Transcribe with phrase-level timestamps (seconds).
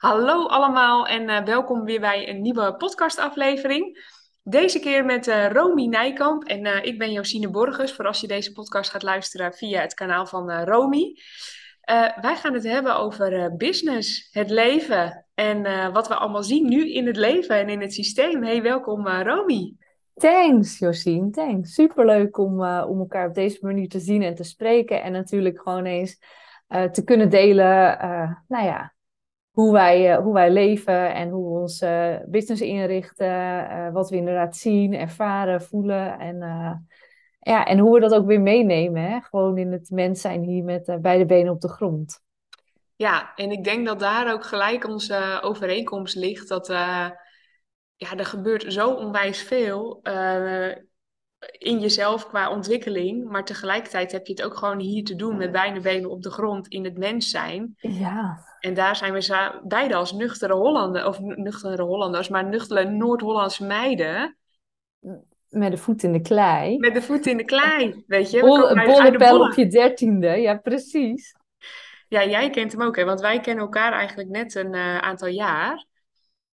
[0.00, 4.08] Hallo allemaal en eh, welkom weer bij een nieuwe podcastaflevering.
[4.42, 8.26] Deze keer met uh, Romy Nijkamp en uh, ik ben Josine Borgers, voor als je
[8.26, 11.16] deze podcast gaat luisteren via het kanaal van Romy.
[12.20, 17.06] wij gaan het hebben over business, het leven en wat we allemaal zien nu in
[17.06, 18.42] het leven en in het systeem.
[18.42, 19.74] Hey, welkom Romy.
[20.14, 21.74] Thanks Josine, thanks.
[21.74, 25.84] Superleuk om, om elkaar op deze manier te zien en te spreken en natuurlijk gewoon
[25.84, 26.18] eens
[26.92, 27.98] te kunnen delen,
[28.48, 28.92] nou ja,
[29.50, 33.26] hoe wij, uh, hoe wij leven en hoe we onze business inrichten.
[33.26, 36.18] Uh, wat we inderdaad zien, ervaren, voelen.
[36.18, 36.38] En,
[37.40, 39.02] ja, en hoe we dat ook weer meenemen.
[39.02, 39.20] Hè?
[39.20, 42.20] Gewoon in het mens zijn hier met beide benen op de grond.
[42.96, 46.48] Ja, en ik denk dat daar ook gelijk onze overeenkomst ligt.
[46.48, 46.66] Dat
[47.96, 50.00] ja, er gebeurt zo onwijs veel
[51.58, 53.30] in jezelf qua ontwikkeling.
[53.30, 56.30] Maar tegelijkertijd heb je het ook gewoon hier te doen met beide benen op de
[56.30, 57.74] grond in het mens zijn.
[57.76, 58.48] Ja.
[58.60, 64.36] En daar zijn we beide als nuchtere Hollanders, of nuchtere Hollanders, maar nuchtere Noord-Hollandse meiden.
[65.48, 66.78] Met de voet in de klei.
[66.78, 68.42] Met de voet in de klei, weet je.
[68.42, 71.34] Een bollepel op je dertiende, ja precies.
[72.08, 73.04] Ja, jij kent hem ook, hè?
[73.04, 75.86] want wij kennen elkaar eigenlijk net een uh, aantal jaar.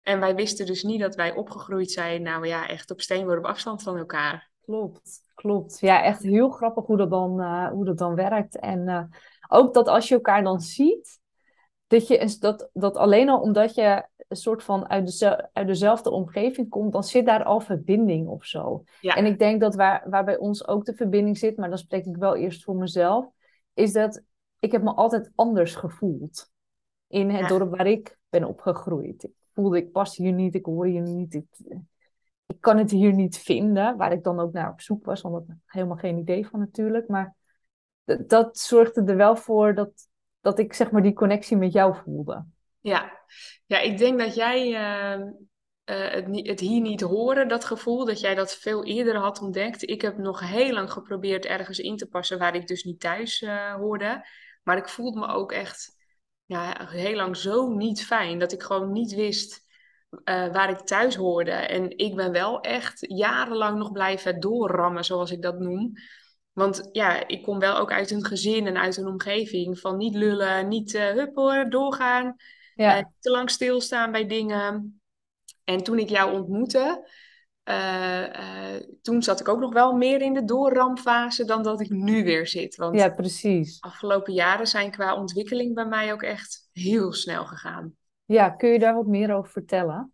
[0.01, 3.83] En wij wisten dus niet dat wij opgegroeid zijn, nou ja, echt op steenworp afstand
[3.83, 4.51] van elkaar.
[4.65, 5.79] Klopt, klopt.
[5.79, 8.59] Ja, echt heel grappig hoe dat dan, uh, hoe dat dan werkt.
[8.59, 9.03] En uh,
[9.47, 11.19] ook dat als je elkaar dan ziet,
[11.87, 16.09] dat, je, dat, dat alleen al omdat je een soort van uit, de, uit dezelfde
[16.09, 18.83] omgeving komt, dan zit daar al verbinding of zo.
[19.01, 19.15] Ja.
[19.15, 22.05] En ik denk dat waar, waar bij ons ook de verbinding zit, maar dan spreek
[22.05, 23.25] ik wel eerst voor mezelf,
[23.73, 24.23] is dat
[24.59, 26.51] ik heb me altijd anders gevoeld
[27.07, 29.23] in het dorp waar ik ben opgegroeid.
[29.23, 31.45] Ik voelde, ik pas hier niet, ik hoor hier niet, ik,
[32.53, 35.49] ik kan het hier niet vinden, waar ik dan ook naar op zoek was, want
[35.49, 37.07] ik helemaal geen idee van natuurlijk.
[37.07, 37.35] Maar
[38.27, 39.91] dat zorgde er wel voor dat,
[40.41, 42.45] dat ik zeg maar die connectie met jou voelde.
[42.79, 43.19] Ja,
[43.65, 45.25] ja ik denk dat jij uh,
[45.83, 49.89] het, het, hier niet horen, dat gevoel, dat jij dat veel eerder had ontdekt.
[49.89, 53.41] Ik heb nog heel lang geprobeerd ergens in te passen waar ik dus niet thuis
[53.41, 54.27] uh, hoorde.
[54.63, 55.95] Maar ik voelde me ook echt
[56.45, 59.61] ja, heel lang zo niet fijn, dat ik gewoon niet wist
[60.13, 61.51] uh, waar ik thuis hoorde.
[61.51, 65.91] En ik ben wel echt jarenlang nog blijven doorrammen, zoals ik dat noem.
[66.51, 70.15] Want ja, ik kom wel ook uit een gezin en uit een omgeving van niet
[70.15, 72.35] lullen, niet uh, hup hoor, doorgaan,
[72.75, 72.97] ja.
[72.97, 75.01] uh, te lang stilstaan bij dingen.
[75.63, 77.09] En toen ik jou ontmoette,
[79.01, 82.47] toen zat ik ook nog wel meer in de doorramfase dan dat ik nu weer
[82.47, 82.75] zit.
[82.75, 83.81] Want ja, precies.
[83.81, 87.95] afgelopen jaren zijn qua ontwikkeling bij mij ook echt heel snel gegaan.
[88.33, 90.13] Ja, kun je daar wat meer over vertellen?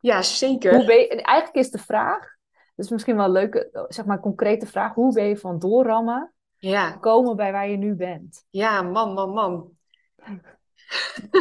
[0.00, 0.74] Ja, zeker.
[0.74, 2.36] Hoe ben je, eigenlijk is de vraag,
[2.74, 6.90] dus misschien wel een leuke, zeg maar concrete vraag, hoe ben je van doorrammen ja.
[6.90, 8.44] komen bij waar je nu bent?
[8.50, 9.70] Ja, man, man, man.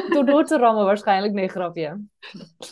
[0.10, 2.02] Door door te rammen waarschijnlijk, nee, grapje.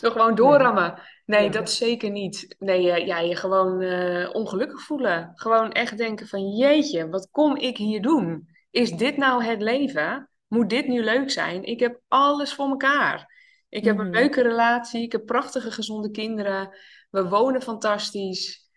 [0.00, 0.98] Door gewoon doorrammen.
[1.26, 2.56] Nee, dat zeker niet.
[2.58, 5.32] Nee, uh, ja, je gewoon uh, ongelukkig voelen.
[5.34, 8.48] Gewoon echt denken van, jeetje, wat kom ik hier doen?
[8.70, 10.28] Is dit nou het leven?
[10.54, 11.64] Moet dit nu leuk zijn?
[11.64, 13.32] Ik heb alles voor mekaar.
[13.68, 14.16] Ik heb een mhm.
[14.16, 16.76] leuke relatie, ik heb prachtige gezonde kinderen,
[17.10, 18.68] we wonen fantastisch.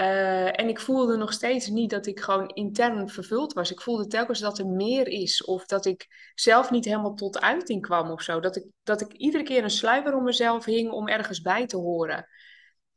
[0.00, 3.70] Uh, en ik voelde nog steeds niet dat ik gewoon intern vervuld was.
[3.70, 5.44] Ik voelde telkens dat er meer is.
[5.44, 8.40] Of dat ik zelf niet helemaal tot uiting kwam of zo.
[8.40, 11.76] Dat ik, dat ik iedere keer een sluier om mezelf hing om ergens bij te
[11.76, 12.26] horen.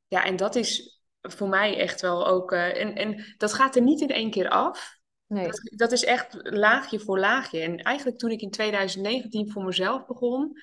[0.07, 2.51] Ja, en dat is voor mij echt wel ook.
[2.51, 5.01] Uh, en, en dat gaat er niet in één keer af.
[5.33, 5.45] Nee.
[5.45, 7.59] Dat, dat is echt laagje voor laagje.
[7.59, 10.57] En eigenlijk toen ik in 2019 voor mezelf begon,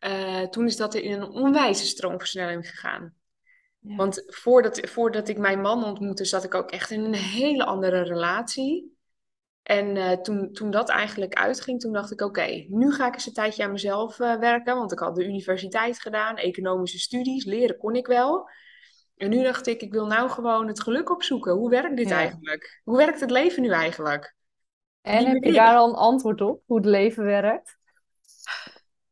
[0.00, 3.14] uh, toen is dat in een onwijze stroomversnelling gegaan.
[3.78, 3.96] Ja.
[3.96, 8.02] Want voordat, voordat ik mijn man ontmoette, zat ik ook echt in een hele andere
[8.02, 8.92] relatie.
[9.62, 13.26] En uh, toen, toen dat eigenlijk uitging, toen dacht ik: oké, nu ga ik eens
[13.26, 14.76] een tijdje aan mezelf uh, werken.
[14.76, 18.48] Want ik had de universiteit gedaan, economische studies, leren kon ik wel.
[19.16, 21.52] En nu dacht ik: ik wil nou gewoon het geluk opzoeken.
[21.52, 22.16] Hoe werkt dit ja.
[22.16, 22.80] eigenlijk?
[22.84, 24.34] Hoe werkt het leven nu eigenlijk?
[25.00, 27.78] En heb je daar al een antwoord op, hoe het leven werkt?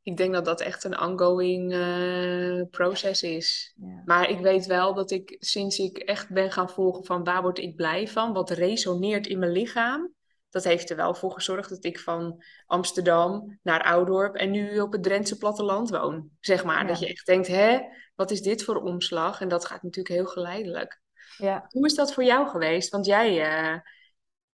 [0.02, 3.74] ik denk dat dat echt een ongoing uh, proces is.
[3.76, 4.02] Ja.
[4.04, 7.58] Maar ik weet wel dat ik sinds ik echt ben gaan volgen van waar word
[7.58, 10.12] ik blij van, wat resoneert in mijn lichaam,
[10.52, 14.92] dat heeft er wel voor gezorgd dat ik van Amsterdam naar Oudorp en nu op
[14.92, 16.30] het Drentse platteland woon.
[16.40, 16.80] Zeg maar.
[16.82, 16.88] Ja.
[16.88, 17.80] Dat je echt denkt, hè,
[18.14, 19.40] wat is dit voor omslag?
[19.40, 21.00] En dat gaat natuurlijk heel geleidelijk.
[21.36, 21.64] Ja.
[21.68, 22.90] Hoe is dat voor jou geweest?
[22.90, 23.78] Want jij, uh,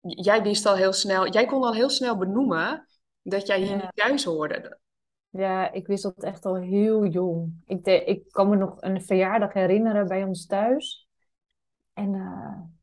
[0.00, 2.86] jij wist al heel snel, jij kon al heel snel benoemen
[3.22, 4.78] dat jij hier niet thuis hoorde.
[5.28, 7.62] Ja, ik wist dat echt al heel jong.
[7.66, 11.08] Ik, de, ik kan me nog een verjaardag herinneren bij ons thuis.
[11.92, 12.77] En uh, ik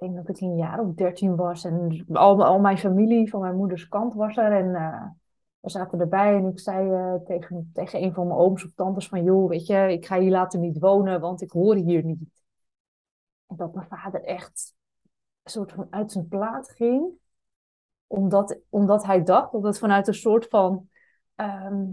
[0.00, 1.64] denk dat ik een jaar of dertien was.
[1.64, 4.52] En al, al mijn familie van mijn moeders kant was er.
[4.52, 5.06] En uh,
[5.60, 9.08] we zaten erbij en ik zei uh, tegen, tegen een van mijn ooms of tantes
[9.08, 9.22] van...
[9.22, 12.42] joh, weet je, ik ga hier later niet wonen, want ik hoor hier niet.
[13.46, 14.74] En dat mijn vader echt
[15.42, 17.04] een soort van uit zijn plaat ging.
[18.06, 20.88] Omdat, omdat hij dacht dat het vanuit een soort van
[21.34, 21.86] ehm,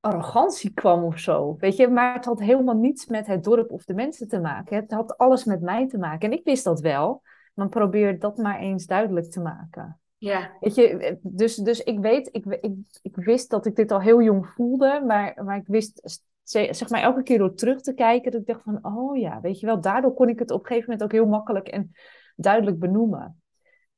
[0.00, 1.56] arrogantie kwam of zo.
[1.58, 4.76] Weet je, maar het had helemaal niets met het dorp of de mensen te maken.
[4.76, 6.30] Het had alles met mij te maken.
[6.30, 7.22] En ik wist dat wel.
[7.54, 10.00] Maar probeer dat maar eens duidelijk te maken.
[10.18, 10.56] Ja.
[10.60, 14.22] Weet je, dus, dus ik weet, ik, ik, ik wist dat ik dit al heel
[14.22, 18.40] jong voelde, maar, maar ik wist, zeg maar, elke keer door terug te kijken, dat
[18.40, 20.90] ik dacht van, oh ja, weet je wel, daardoor kon ik het op een gegeven
[20.90, 21.92] moment ook heel makkelijk en
[22.36, 23.40] duidelijk benoemen.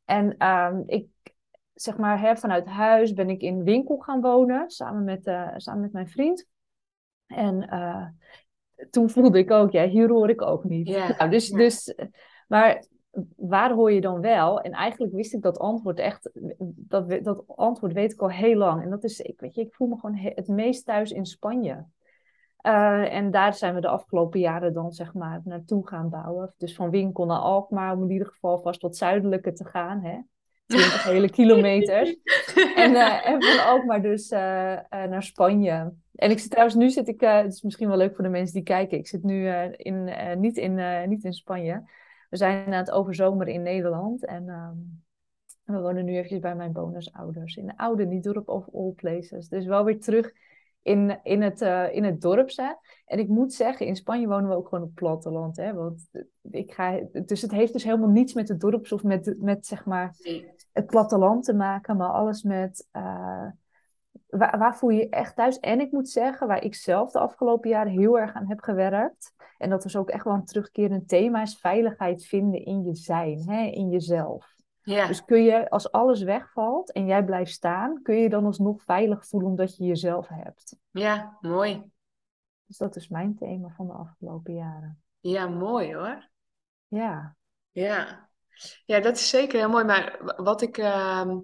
[0.04, 1.06] En um, ik,
[1.80, 5.80] zeg maar, hè, vanuit huis ben ik in winkel gaan wonen, samen met, uh, samen
[5.80, 6.46] met mijn vriend.
[7.26, 8.06] En uh,
[8.90, 10.88] toen voelde ik ook, ja, hier hoor ik ook niet.
[10.88, 11.18] Yeah.
[11.18, 11.94] Nou, dus, dus,
[12.48, 12.84] maar
[13.36, 14.60] waar hoor je dan wel?
[14.60, 18.82] En eigenlijk wist ik dat antwoord echt, dat, dat antwoord weet ik al heel lang.
[18.82, 21.84] En dat is, ik, weet je, ik voel me gewoon het meest thuis in Spanje.
[22.62, 26.54] Uh, en daar zijn we de afgelopen jaren dan zeg maar naartoe gaan bouwen.
[26.56, 30.02] Dus van Winkel naar Alkmaar, om in ieder geval vast wat zuidelijker te gaan.
[30.02, 30.18] Hè?
[30.68, 32.16] 20 hele kilometers.
[32.74, 34.38] En, uh, en van Alkmaar dus uh,
[34.90, 35.92] naar Spanje.
[36.14, 38.54] En ik zit trouwens, nu zit ik, het is misschien wel leuk voor de mensen
[38.54, 38.98] die kijken.
[38.98, 40.10] Ik zit nu in,
[40.40, 41.82] niet, in, niet in Spanje.
[42.30, 44.24] We zijn aan het overzomeren in Nederland.
[44.24, 45.02] En um,
[45.64, 47.56] we wonen nu eventjes bij mijn bonusouders.
[47.56, 49.48] In de oude Niedorp of all places.
[49.48, 50.32] Dus wel weer terug
[50.88, 52.50] in, in, het, uh, in het dorp.
[52.54, 52.72] Hè.
[53.04, 55.56] En ik moet zeggen, in Spanje wonen we ook gewoon op platteland.
[55.56, 56.08] Hè, want
[56.50, 59.84] ik ga, dus het heeft dus helemaal niets met het dorps of met, met zeg
[59.84, 60.16] maar,
[60.72, 61.96] het platteland te maken.
[61.96, 62.88] Maar alles met...
[62.92, 63.46] Uh,
[64.28, 65.58] waar, waar voel je je echt thuis?
[65.58, 69.36] En ik moet zeggen, waar ik zelf de afgelopen jaren heel erg aan heb gewerkt
[69.58, 73.48] en dat is ook echt wel een terugkerend thema, is veiligheid vinden in je zijn,
[73.48, 74.54] hè, in jezelf.
[74.88, 75.06] Ja.
[75.06, 79.26] Dus kun je, als alles wegvalt en jij blijft staan, kun je dan alsnog veilig
[79.26, 80.76] voelen omdat je jezelf hebt.
[80.90, 81.90] Ja, mooi.
[82.66, 85.02] Dus dat is mijn thema van de afgelopen jaren.
[85.20, 86.28] Ja, mooi hoor.
[86.86, 87.36] Ja.
[87.70, 88.28] Ja,
[88.84, 89.84] ja dat is zeker heel mooi.
[89.84, 90.78] Maar wat ik.
[90.78, 91.36] Uh...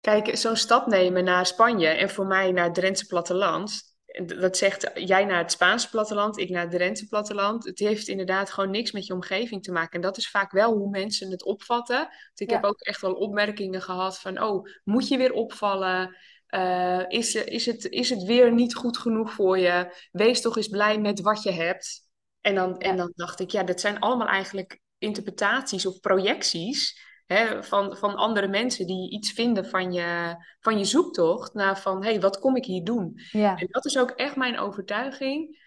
[0.00, 3.89] Kijk, zo'n stap nemen naar Spanje en voor mij naar het Drentse platteland
[4.38, 7.64] dat zegt jij naar het Spaanse platteland, ik naar het Drentse platteland.
[7.64, 9.92] Het heeft inderdaad gewoon niks met je omgeving te maken.
[9.92, 11.96] En dat is vaak wel hoe mensen het opvatten.
[11.96, 16.16] Want ik heb ook echt wel opmerkingen gehad van, oh, moet je weer opvallen?
[16.50, 20.06] Uh, is, is, het, is het weer niet goed genoeg voor je?
[20.12, 22.08] Wees toch eens blij met wat je hebt.
[22.40, 27.62] En dan, en dan dacht ik, ja, dat zijn allemaal eigenlijk interpretaties of projecties hè,
[27.62, 32.10] van, van andere mensen die iets vinden van je, van je zoektocht naar van hé,
[32.10, 33.12] hey, wat kom ik hier doen?
[33.30, 33.56] Ja.
[33.56, 35.58] En dat is ook echt mijn overtuiging.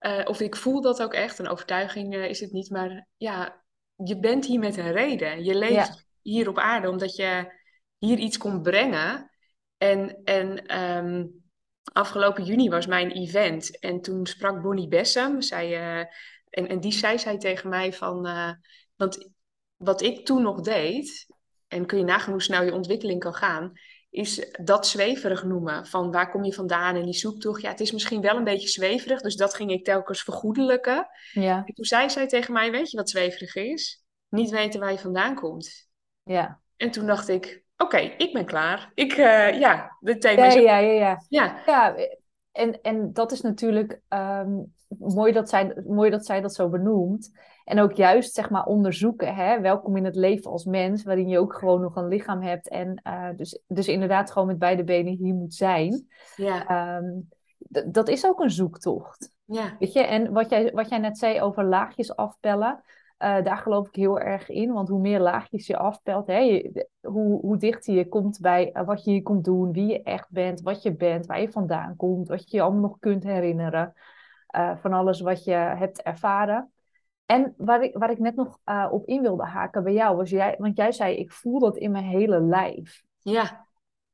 [0.00, 1.38] Uh, of ik voel dat ook echt.
[1.38, 3.62] Een overtuiging uh, is het niet, maar ja,
[3.94, 5.44] je bent hier met een reden.
[5.44, 5.96] Je leeft ja.
[6.22, 7.52] hier op aarde omdat je
[7.98, 9.30] hier iets komt brengen.
[9.76, 11.42] En, en um,
[11.92, 13.78] afgelopen juni was mijn event.
[13.78, 15.42] En toen sprak Bonnie Bessem.
[15.42, 15.98] Zij, uh,
[16.50, 18.28] en, en die zei zij tegen mij van...
[18.96, 19.30] want
[19.82, 21.26] wat ik toen nog deed,
[21.68, 23.72] en kun je nagaan hoe snel je ontwikkeling kan gaan,
[24.10, 25.86] is dat zweverig noemen.
[25.86, 27.62] Van waar kom je vandaan en die zoektocht.
[27.62, 31.08] Ja, het is misschien wel een beetje zweverig, dus dat ging ik telkens vergoedelijken.
[31.32, 31.62] Ja.
[31.66, 34.04] En toen zei zij tegen mij, weet je wat zweverig is?
[34.28, 35.88] Niet weten waar je vandaan komt.
[36.22, 36.60] Ja.
[36.76, 38.92] En toen dacht ik, oké, okay, ik ben klaar.
[38.94, 41.24] Ik, uh, ja, de thema ja, ja, ja, ja.
[41.28, 41.96] Ja, ja
[42.52, 47.30] en, en dat is natuurlijk um, mooi, dat zij, mooi dat zij dat zo benoemt.
[47.70, 51.38] En ook juist zeg maar onderzoeken, hè, welkom in het leven als mens, waarin je
[51.38, 55.12] ook gewoon nog een lichaam hebt en uh, dus, dus inderdaad gewoon met beide benen
[55.12, 56.06] hier moet zijn.
[56.36, 56.96] Ja.
[56.96, 57.28] Um,
[57.86, 59.32] dat is ook een zoektocht.
[59.44, 59.76] Ja.
[59.78, 62.82] Weet je, en wat jij, wat jij net zei over laagjes afpellen,
[63.18, 64.72] uh, daar geloof ik heel erg in.
[64.72, 68.86] Want hoe meer laagjes je afpelt, hè, je, hoe, hoe dichter je komt bij uh,
[68.86, 71.96] wat je hier komt doen, wie je echt bent, wat je bent, waar je vandaan
[71.96, 73.94] komt, wat je je allemaal nog kunt herinneren.
[74.56, 76.70] Uh, van alles wat je hebt ervaren.
[77.30, 80.30] En waar ik, waar ik net nog uh, op in wilde haken bij jou, was
[80.30, 83.02] jij, want jij zei, ik voel dat in mijn hele lijf.
[83.18, 83.66] Ja.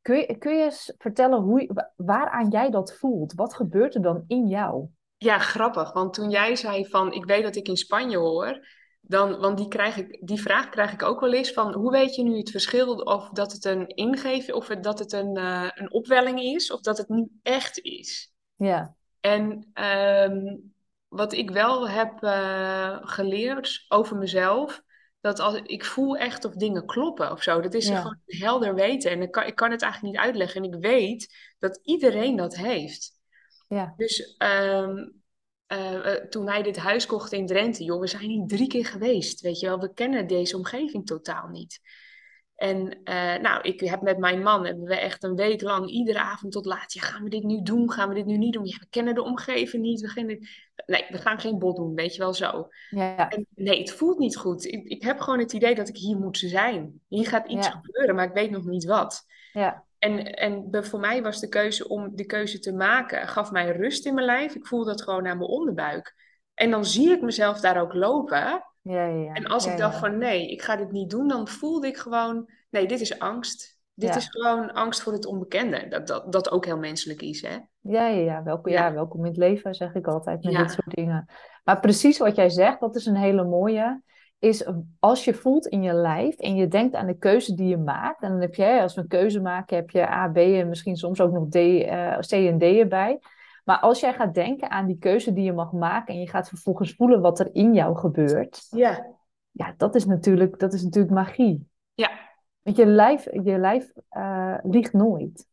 [0.02, 3.32] Kun je, kun je eens vertellen hoe, waaraan jij dat voelt?
[3.35, 4.87] Wat gebeurt er dan in jou?
[5.16, 5.92] Ja, grappig.
[5.92, 8.66] Want toen jij zei van, ik weet dat ik in Spanje hoor,
[9.00, 12.14] dan, want die, krijg ik, die vraag krijg ik ook wel eens van, hoe weet
[12.14, 15.92] je nu het verschil of dat het een ingeving of dat het een, uh, een
[15.92, 18.32] opwelling is of dat het niet echt is?
[18.56, 18.94] Ja.
[19.20, 20.75] En um,
[21.16, 24.82] wat ik wel heb uh, geleerd over mezelf,
[25.20, 27.61] dat als ik voel echt of dingen kloppen of zo.
[27.61, 27.96] Dat is Ja.
[27.96, 29.11] gewoon helder weten.
[29.11, 30.62] En ik kan, ik kan het eigenlijk niet uitleggen.
[30.62, 33.12] En ik weet dat iedereen dat heeft.
[33.68, 33.94] Ja.
[33.96, 35.08] Dus ehm,
[35.66, 38.87] eh, eh, toen wij dit huis kochten in Drenthe, joh, we zijn hier drie keer
[38.87, 39.40] geweest.
[39.40, 41.80] Weet je wel, we kennen deze omgeving totaal niet.
[42.57, 46.19] En uh, nou, ik heb met mijn man, hebben we echt een week lang, iedere
[46.19, 47.93] avond tot laat, ja, gaan we dit nu doen?
[47.93, 48.67] Gaan we dit nu niet doen?
[48.67, 50.01] Ja, we kennen de omgeving niet.
[50.01, 50.39] We gaan
[50.87, 52.69] Nee, we gaan geen bod doen, weet je wel zo.
[52.91, 53.29] Ja.
[53.29, 54.65] En nee, het voelt niet goed.
[54.65, 57.01] Ik, ik, heb gewoon het idee dat ik hier moet zijn.
[57.09, 59.25] Hier gaat iets gebeuren, maar ik weet nog niet wat.
[59.53, 59.85] Ja.
[59.99, 64.07] En, en voor mij was de keuze om de keuze te maken, gaf mij rust
[64.07, 64.55] in mijn lijf.
[64.55, 66.15] Ik voel dat gewoon naar mijn onderbuik.
[66.55, 68.65] En dan zie ik mezelf daar ook lopen.
[68.88, 69.33] Ja, ja, ja.
[69.33, 72.50] En als ik dacht van nee, ik ga dit niet doen, dan voelde ik gewoon,
[72.71, 73.75] nee, dit is angst.
[73.95, 75.88] Dit is gewoon angst voor het onbekende.
[75.88, 77.57] Dat, dat, dat ook heel menselijk is, hè?
[77.81, 78.43] Ja, ja, ja.
[78.43, 78.93] Welkom, ja.
[78.93, 81.26] welkom in het leven, zeg ik altijd met dit soort dingen.
[81.64, 84.02] Maar precies wat jij zegt, dat is een hele mooie
[84.38, 84.66] is
[84.99, 88.23] als je voelt in je lijf en je denkt aan de keuze die je maakt.
[88.23, 90.97] En dan heb je, als we een keuze maken, heb je A, B en misschien
[90.97, 93.19] soms ook nog D, uh, C en D erbij.
[93.66, 96.49] Maar als jij gaat denken aan die keuze die je mag maken en je gaat
[96.49, 98.66] vervolgens voelen wat er in jou gebeurt.
[98.70, 99.14] Ja.
[99.50, 101.68] Ja, dat is natuurlijk, dat is natuurlijk magie.
[101.94, 102.11] Ja.
[102.62, 105.46] Want je lijf, je lijf uh, liegt nooit.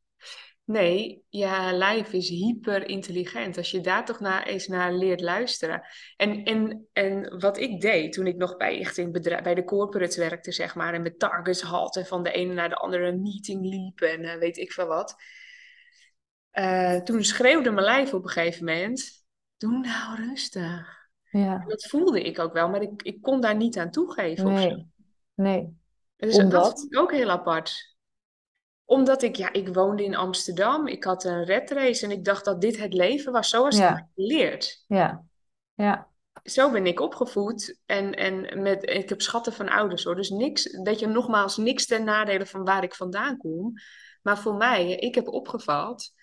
[0.65, 3.57] Nee, je lijf is hyper intelligent.
[3.57, 5.81] Als je daar toch naar, eens naar leert luisteren.
[6.15, 9.63] En, en, en wat ik deed toen ik nog bij, echt in bedrijf, bij de
[9.63, 13.11] corporates werkte, zeg maar, en met targets had en van de ene naar de andere
[13.11, 15.15] meeting liep en uh, weet ik veel wat.
[16.53, 19.25] Uh, toen schreeuwde mijn lijf op een gegeven moment:
[19.57, 21.01] Doe nou rustig.
[21.29, 21.61] Ja.
[21.61, 24.53] En dat voelde ik ook wel, maar ik, ik kon daar niet aan toegeven.
[24.53, 24.91] Nee.
[25.33, 25.77] Nee.
[26.15, 26.51] Dus Omdat?
[26.51, 27.93] dat vond ik ook heel apart
[28.85, 30.87] omdat ik, ja, ik woonde in Amsterdam.
[30.87, 33.49] Ik had een redrace en ik dacht dat dit het leven was.
[33.49, 34.83] Zo was het geleerd.
[34.87, 35.23] Ja,
[35.73, 36.11] ja.
[36.43, 37.79] Zo ben ik opgevoed.
[37.85, 40.15] En, en met, ik heb schatten van ouders hoor.
[40.15, 43.73] Dus niks, dat je nogmaals, niks ten nadele van waar ik vandaan kom.
[44.21, 46.13] Maar voor mij, ik heb opgevat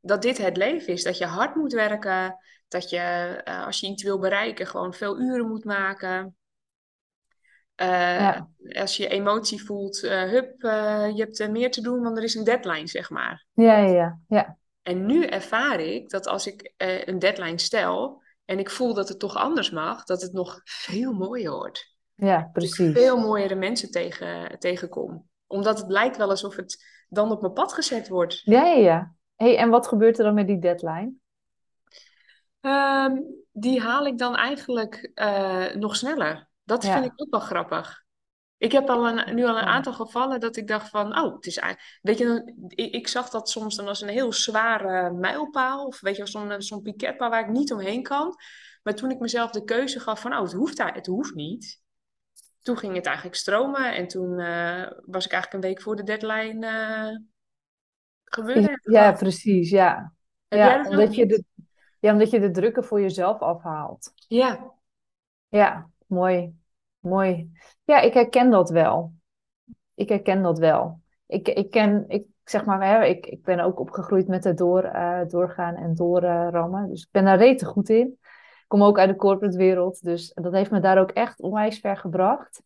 [0.00, 1.02] dat dit het leven is.
[1.02, 2.36] Dat je hard moet werken.
[2.68, 6.36] Dat je, uh, als je iets wil bereiken, gewoon veel uren moet maken.
[7.82, 8.40] Uh,
[8.80, 12.44] Als je emotie voelt, uh, hup, je hebt meer te doen, want er is een
[12.44, 13.46] deadline, zeg maar.
[13.52, 14.56] Ja, ja, ja.
[14.82, 19.18] En nu ervaar ik dat als ik een deadline stel en ik voel dat het
[19.18, 21.96] toch anders mag, dat het nog veel mooier wordt.
[22.14, 22.92] Ja, precies.
[22.92, 25.28] veel mooiere mensen tegen, tegenkom.
[25.46, 28.40] Omdat het lijkt wel alsof het dan op mijn pad gezet wordt.
[28.44, 29.14] Ja, ja, ja.
[29.40, 31.12] Hey, en wat gebeurt er dan met die deadline?
[32.60, 35.10] Um, die haal ik dan eigenlijk
[35.78, 36.48] nog sneller.
[36.64, 38.04] Dat vind ik ook wel grappig.
[38.56, 41.46] Ik heb al een, nu al een aantal gevallen dat ik dacht van, oh, het
[41.46, 45.86] is eigenlijk, weet je, ik, ik zag dat soms dan als een heel zware mijlpaal,
[45.86, 48.34] of weet je, zo'n zo'n piketpaal waar ik niet omheen kan.
[48.82, 51.82] Maar toen ik mezelf de keuze gaf van, oh, het hoeft, daar, het hoeft niet.
[52.62, 56.02] Toen ging het eigenlijk stromen en toen uh, was ik eigenlijk een week voor de
[56.02, 57.18] deadline uh,
[58.82, 60.12] Ja, precies, ja.
[60.48, 61.44] Ja omdat, je de,
[61.98, 64.12] ja, omdat je de drukken voor jezelf afhaalt.
[64.28, 64.72] Ja.
[65.48, 66.54] Ja, mooi.
[66.98, 67.50] Mooi.
[67.84, 69.12] Ja, ik herken dat wel.
[69.94, 71.00] Ik herken dat wel.
[71.26, 74.84] Ik, ik ken, ik zeg maar, hè, ik, ik ben ook opgegroeid met het door,
[74.84, 76.82] uh, doorgaan en doorrammen.
[76.82, 78.06] Uh, dus ik ben daar rete goed in.
[78.06, 81.78] Ik kom ook uit de corporate wereld, dus dat heeft me daar ook echt onwijs
[81.78, 82.62] ver gebracht.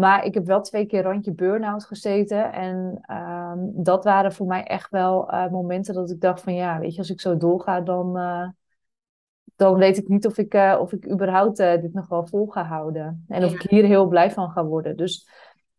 [0.00, 2.52] Maar ik heb wel twee keer randje burn-out gezeten.
[2.52, 6.78] En um, dat waren voor mij echt wel uh, momenten dat ik dacht van ja,
[6.78, 8.48] weet je, als ik zo doorga, dan, uh,
[9.56, 12.64] dan weet ik niet of ik, uh, of ik überhaupt dit nog wel vol ga
[12.64, 13.24] houden.
[13.28, 14.96] En of ik hier heel blij van ga worden.
[14.96, 15.28] Dus,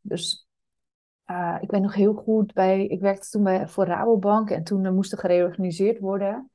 [0.02, 0.48] dus
[1.60, 2.86] ik ben nog heel goed bij.
[2.86, 6.52] Ik werkte toen bij, voor Rabobank en toen moest er gereorganiseerd worden.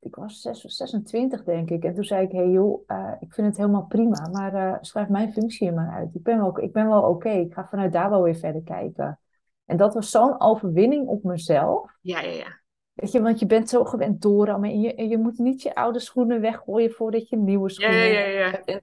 [0.00, 1.84] Ik was 26, denk ik.
[1.84, 2.82] En toen zei ik: Hey joh,
[3.20, 6.14] ik vind het helemaal prima, maar schrijf mijn functie er maar uit.
[6.14, 7.30] Ik ben wel, ik ben wel oké.
[7.30, 9.18] Ik ga vanuit daar wel weer verder kijken.
[9.64, 11.96] En dat was zo'n overwinning op mezelf.
[12.00, 12.60] Ja, ja, ja.
[12.92, 14.70] Weet je, want je bent zo gewend doorrammen.
[14.70, 18.26] En je, je moet niet je oude schoenen weggooien voordat je nieuwe schoenen ja, ja,
[18.26, 18.68] ja, hebt.
[18.68, 18.82] En,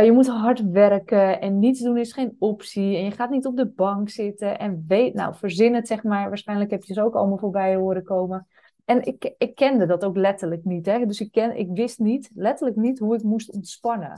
[0.00, 2.96] uh, je moet hard werken en niets doen is geen optie.
[2.96, 6.28] En je gaat niet op de bank zitten en weet, nou, verzin het zeg maar.
[6.28, 8.46] Waarschijnlijk heb je ze ook allemaal voorbij horen komen.
[8.86, 10.86] En ik, ik kende dat ook letterlijk niet.
[10.86, 11.06] Hè?
[11.06, 14.12] Dus ik, ken, ik wist niet, letterlijk niet, hoe ik moest ontspannen.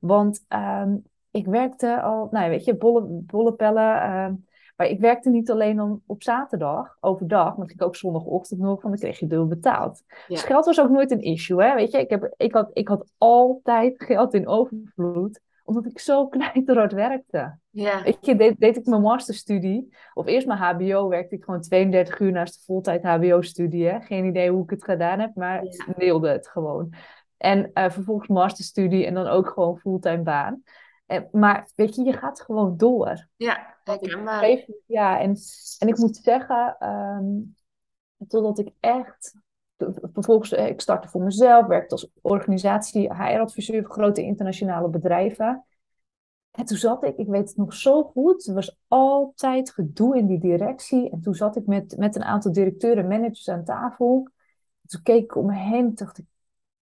[0.00, 4.10] Want um, ik werkte al, nou weet je, bolle, bollepellen.
[4.10, 8.82] Um, maar ik werkte niet alleen dan op zaterdag, overdag, want ik ook zondagochtend nog,
[8.82, 10.02] want dan kreeg je dubbel betaald.
[10.28, 11.74] Dus geld was ook nooit een issue, hè?
[11.74, 15.40] Weet je, ik, heb, ik, had, ik had altijd geld in overvloed,
[15.76, 17.58] omdat ik zo knijterhard werkte.
[17.70, 18.02] Ja.
[18.02, 22.18] Weet je, deed, deed ik mijn masterstudie, of eerst mijn HBO, werkte ik gewoon 32
[22.18, 24.00] uur naast de voltijd HBO-studie.
[24.00, 25.84] Geen idee hoe ik het gedaan heb, maar ja.
[25.96, 26.94] deelde het gewoon.
[27.36, 30.62] En uh, vervolgens masterstudie en dan ook gewoon fulltime baan.
[31.06, 33.28] En, maar weet je, je gaat gewoon door.
[33.36, 34.64] Ja, herkenbaar.
[34.86, 35.36] Ja, en,
[35.78, 37.56] en ik moet zeggen, um,
[38.28, 39.34] totdat ik echt...
[40.12, 45.64] Vervolgens, ik startte voor mezelf, werkte als organisatie, HR-adviseur voor grote internationale bedrijven.
[46.50, 50.26] En toen zat ik, ik weet het nog zo goed, er was altijd gedoe in
[50.26, 51.10] die directie.
[51.10, 54.28] En toen zat ik met, met een aantal directeuren en managers aan tafel.
[54.86, 56.24] Toen keek ik om me heen en dacht ik,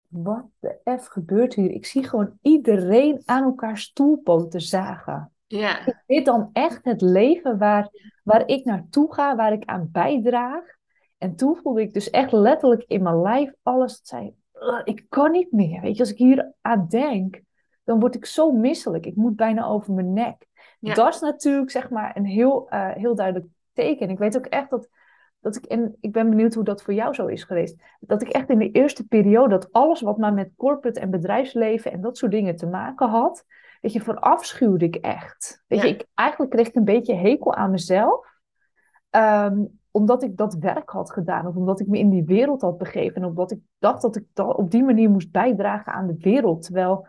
[0.08, 1.70] wat de F gebeurt hier?
[1.70, 5.32] Ik zie gewoon iedereen aan elkaar stoelpoten zagen.
[5.46, 5.86] Ja.
[5.86, 7.88] Is dit dan echt het leven waar,
[8.24, 10.77] waar ik naartoe ga, waar ik aan bijdraag?
[11.18, 14.34] En toen voelde ik dus echt letterlijk in mijn lijf alles dat zei,
[14.84, 15.80] ik kan niet meer.
[15.80, 17.40] Weet je, als ik hier aan denk,
[17.84, 19.06] dan word ik zo misselijk.
[19.06, 20.46] Ik moet bijna over mijn nek.
[20.80, 20.94] Ja.
[20.94, 24.10] Dat is natuurlijk zeg maar een heel, uh, heel duidelijk teken.
[24.10, 24.88] Ik weet ook echt dat,
[25.40, 28.28] dat ik, en ik ben benieuwd hoe dat voor jou zo is geweest, dat ik
[28.28, 32.16] echt in de eerste periode, dat alles wat maar met corporate en bedrijfsleven en dat
[32.16, 33.44] soort dingen te maken had,
[33.80, 35.64] weet je, verafschuwde ik echt.
[35.66, 35.86] Weet Ja.
[35.86, 38.26] je, ik, eigenlijk kreeg ik een beetje hekel aan mezelf.
[39.10, 42.78] Ehm, omdat ik dat werk had gedaan, of omdat ik me in die wereld had
[42.78, 46.16] begeven, en omdat ik dacht dat ik dat op die manier moest bijdragen aan de
[46.18, 47.06] wereld, terwijl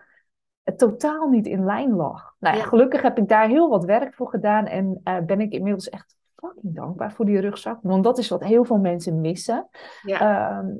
[0.64, 2.36] het totaal niet in lijn lag.
[2.40, 2.68] Nou ja, Ja.
[2.68, 6.16] gelukkig heb ik daar heel wat werk voor gedaan en eh, ben ik inmiddels echt
[6.36, 9.68] fucking dankbaar voor die rugzak, want dat is wat heel veel mensen missen.
[10.02, 10.20] Ja.
[10.20, 10.76] Ehm,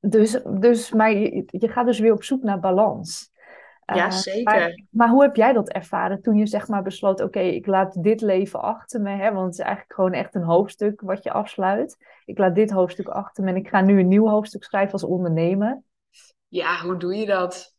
[0.00, 3.32] dus, dus, maar je, je gaat dus weer op zoek naar balans.
[3.86, 4.42] Ja, Eh, zeker.
[4.42, 8.02] Maar, maar hoe heb jij dat ervaren toen je zeg maar besloot, oké, ik laat
[8.02, 11.32] dit leven achter me, hè, want het is eigenlijk gewoon echt een hoofdstuk wat je
[11.32, 11.96] afsluit.
[12.24, 15.04] Ik laat dit hoofdstuk achter me en ik ga nu een nieuw hoofdstuk schrijven als
[15.04, 15.82] ondernemer.
[16.48, 17.76] Ja, hoe doe je dat?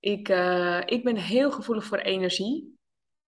[0.00, 2.78] Ik, eh, ik ben heel gevoelig voor energie.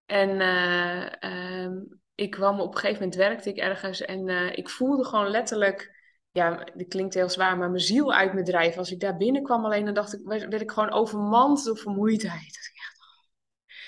[0.06, 1.72] En eh, ehm,
[2.14, 5.93] ik kwam op een gegeven moment, werkte ik ergens en ik voelde gewoon letterlijk,
[6.34, 8.76] ja, dit klinkt heel zwaar, maar mijn ziel uit mijn drijf.
[8.76, 12.42] Als ik daar binnenkwam alleen, dan dacht ik, werd, ik gewoon overmand door vermoeidheid.
[12.54, 12.92] Dat echt-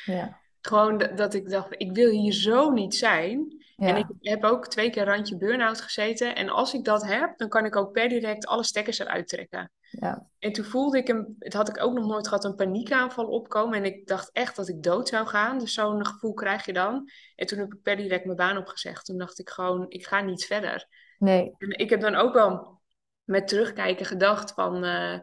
[0.05, 3.65] Ja, Gewoon dat, dat ik dacht, ik wil hier zo niet zijn.
[3.77, 6.35] En ik heb ook twee keer randje burn-out gezeten.
[6.35, 9.71] En als ik dat heb, dan kan ik ook per direct alle stekkers eruit trekken.
[9.91, 13.27] ja, En toen voelde ik hem, het had ik ook nog nooit gehad, een paniekaanval
[13.27, 13.79] opkomen.
[13.79, 15.59] En ik dacht echt dat ik dood zou gaan.
[15.59, 17.11] Dus zo'n gevoel krijg je dan.
[17.35, 19.05] En toen heb ik per direct mijn baan opgezegd.
[19.05, 20.87] Toen dacht ik gewoon, ik ga niet verder.
[21.19, 22.81] Nee, En ik heb dan ook wel
[23.25, 25.19] met terugkijken gedacht van, eh,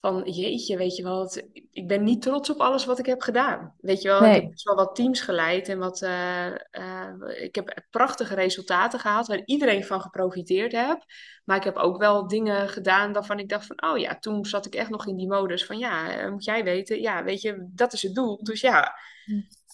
[0.00, 3.20] van jeetje, weet je wel, het- ik ben niet trots op alles wat ik heb
[3.20, 3.74] gedaan.
[3.78, 7.54] Weet je wel, ik heb best wel wat teams geleid en wat, eh, eh, ik
[7.54, 11.04] heb prachtige resultaten gehaald waar iedereen van geprofiteerd heeft.
[11.44, 14.66] Maar ik heb ook wel dingen gedaan waarvan ik dacht van, oh ja, toen zat
[14.66, 17.92] ik echt nog in die modus van, ja, moet jij weten, ja, weet je, dat
[17.92, 18.42] is het doel.
[18.44, 18.94] Dus ja,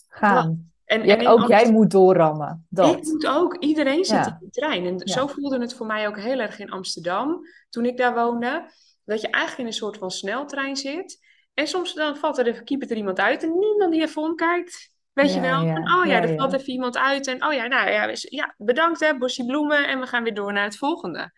[0.09, 0.73] gaan.
[0.85, 3.03] En Ja, ook jij moet doorrammen, ik dat.
[3.03, 3.57] moet ook.
[3.57, 4.87] Iedereen zit in die trein.
[4.87, 8.70] En zo voelde het voor mij ook heel erg in Amsterdam, toen ik daar woonde.
[9.05, 11.18] Dat je eigenlijk in een soort van sneltrein zit.
[11.55, 14.92] En soms dan valt er even, kiepert er iemand uit en niemand die even omkijkt.
[15.12, 15.61] Weet je wel?
[15.61, 17.27] Oh ja, er valt even iemand uit.
[17.27, 19.88] En oh ja, nou ja, ja bedankt hè, bosje bloemen.
[19.88, 21.33] En we gaan weer door naar het volgende.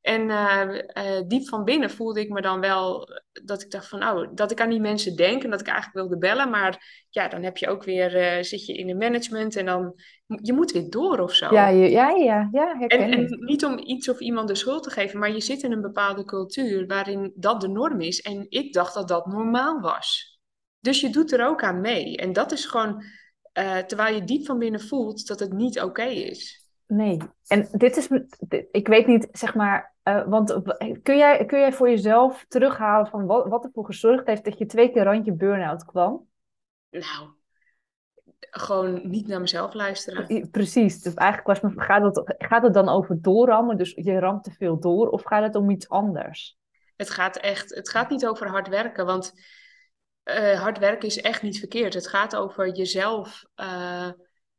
[0.00, 3.08] En eh, eh, diep van binnen voelde ik me dan wel
[3.44, 5.96] dat ik dacht van, oh, dat ik aan die mensen denk en dat ik eigenlijk
[5.96, 6.50] wilde bellen.
[6.50, 9.94] Maar ja, dan heb je ook weer, eh, zit je in een management en dan,
[10.26, 11.54] je moet weer door of zo.
[11.54, 15.32] Ja, ja, ja, ja, En, niet om iets of iemand de schuld te geven, maar
[15.32, 18.20] je zit in een bepaalde cultuur waarin dat de norm is.
[18.20, 20.38] En ik dacht dat dat normaal was.
[20.80, 22.16] Dus je doet er ook aan mee.
[22.16, 23.02] En dat is gewoon,
[23.86, 26.67] terwijl je diep van binnen voelt dat het niet oké is.
[26.88, 28.08] Nee, en dit is,
[28.70, 30.60] ik weet niet, zeg maar, eh, want
[31.02, 34.66] kun jij, kun jij voor jezelf terughalen van wat, wat ervoor gezorgd heeft dat je
[34.66, 36.26] twee keer randje burn-out kwam?
[36.90, 37.28] Nou,
[38.50, 40.50] gewoon niet naar mezelf luisteren.
[40.50, 44.44] Precies, dus eigenlijk was mijn, gaat het, gaat het dan over doorrammen, dus je ramt
[44.44, 46.58] te veel door, of gaat het om iets anders?
[46.96, 49.32] Het gaat echt, het gaat niet over hard werken, want
[50.22, 51.94] eh, hard werken is echt niet verkeerd.
[51.94, 54.08] Het gaat over jezelf, eh,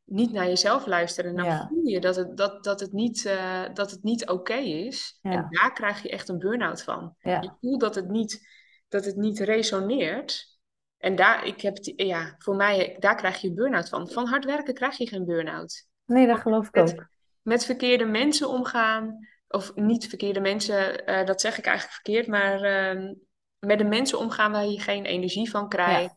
[0.10, 1.30] niet naar jezelf luisteren.
[1.32, 4.30] En dan Ja, voel je dat het, dat, dat het niet, eh, dat het niet
[4.30, 5.20] oké is.
[5.22, 7.16] En daar krijg je echt een burn-out van.
[7.22, 8.48] Je voelt dat het niet,
[8.88, 10.58] dat het niet resoneert.
[10.98, 14.10] En daar, ik heb, ja, voor mij, daar krijg je een burn-out van.
[14.10, 15.88] Van hard werken krijg je geen burn-out.
[16.06, 17.08] nee, dat geloof ik Met, ook.
[17.42, 22.62] met verkeerde mensen omgaan, of niet verkeerde mensen, eh, dat zeg ik eigenlijk verkeerd, maar
[22.62, 23.14] ehm,
[23.60, 26.16] met de mensen omgaan waar je geen energie van krijgt.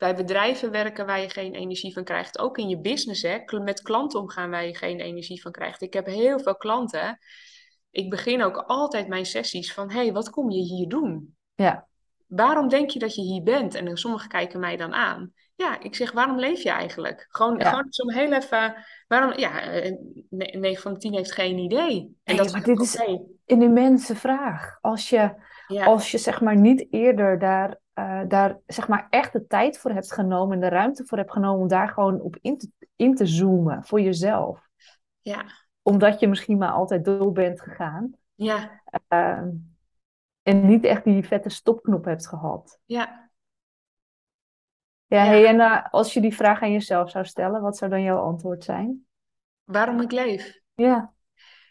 [0.00, 2.38] Bij bedrijven werken waar je geen energie van krijgt.
[2.38, 3.38] Ook in je business, hè.
[3.64, 5.82] Met klanten omgaan waar je geen energie van krijgt.
[5.82, 7.18] Ik heb heel veel klanten.
[7.90, 11.36] Ik begin ook altijd mijn sessies van, hé, hey, wat kom je hier doen?
[11.54, 11.88] ja,
[12.26, 13.74] Waarom denk je dat je hier bent?
[13.74, 15.32] En dan sommigen kijken mij dan aan.
[15.54, 17.26] Ja, ik zeg, waarom leef je eigenlijk?
[17.28, 17.70] Gewoon, ja.
[17.70, 18.74] gewoon heel even,
[19.08, 19.92] waarom, ja, eh,
[20.28, 22.16] ne- 9 van de 10 heeft geen idee.
[22.24, 23.00] En dat is maar ook dit is
[23.46, 24.78] een immense vraag.
[24.80, 25.34] Als je,
[25.66, 29.78] Ja, als je zeg maar niet eerder daar, eh, daar zeg maar echt de tijd
[29.78, 32.70] voor hebt genomen en de ruimte voor hebt genomen om daar gewoon op in te,
[32.96, 34.68] in te zoomen voor jezelf.
[35.20, 35.44] ja,
[35.82, 38.12] Omdat je misschien maar altijd door bent gegaan.
[38.34, 39.48] ja, ehm,
[40.42, 42.78] en niet echt die vette stopknop hebt gehad.
[42.84, 43.28] ja.
[45.06, 45.24] Ja, Ja.
[45.24, 48.18] hey, en eh, als je die vraag aan jezelf zou stellen, wat zou dan jouw
[48.18, 49.06] antwoord zijn?
[49.64, 50.60] Waarom ik leef?
[50.74, 51.12] Ja,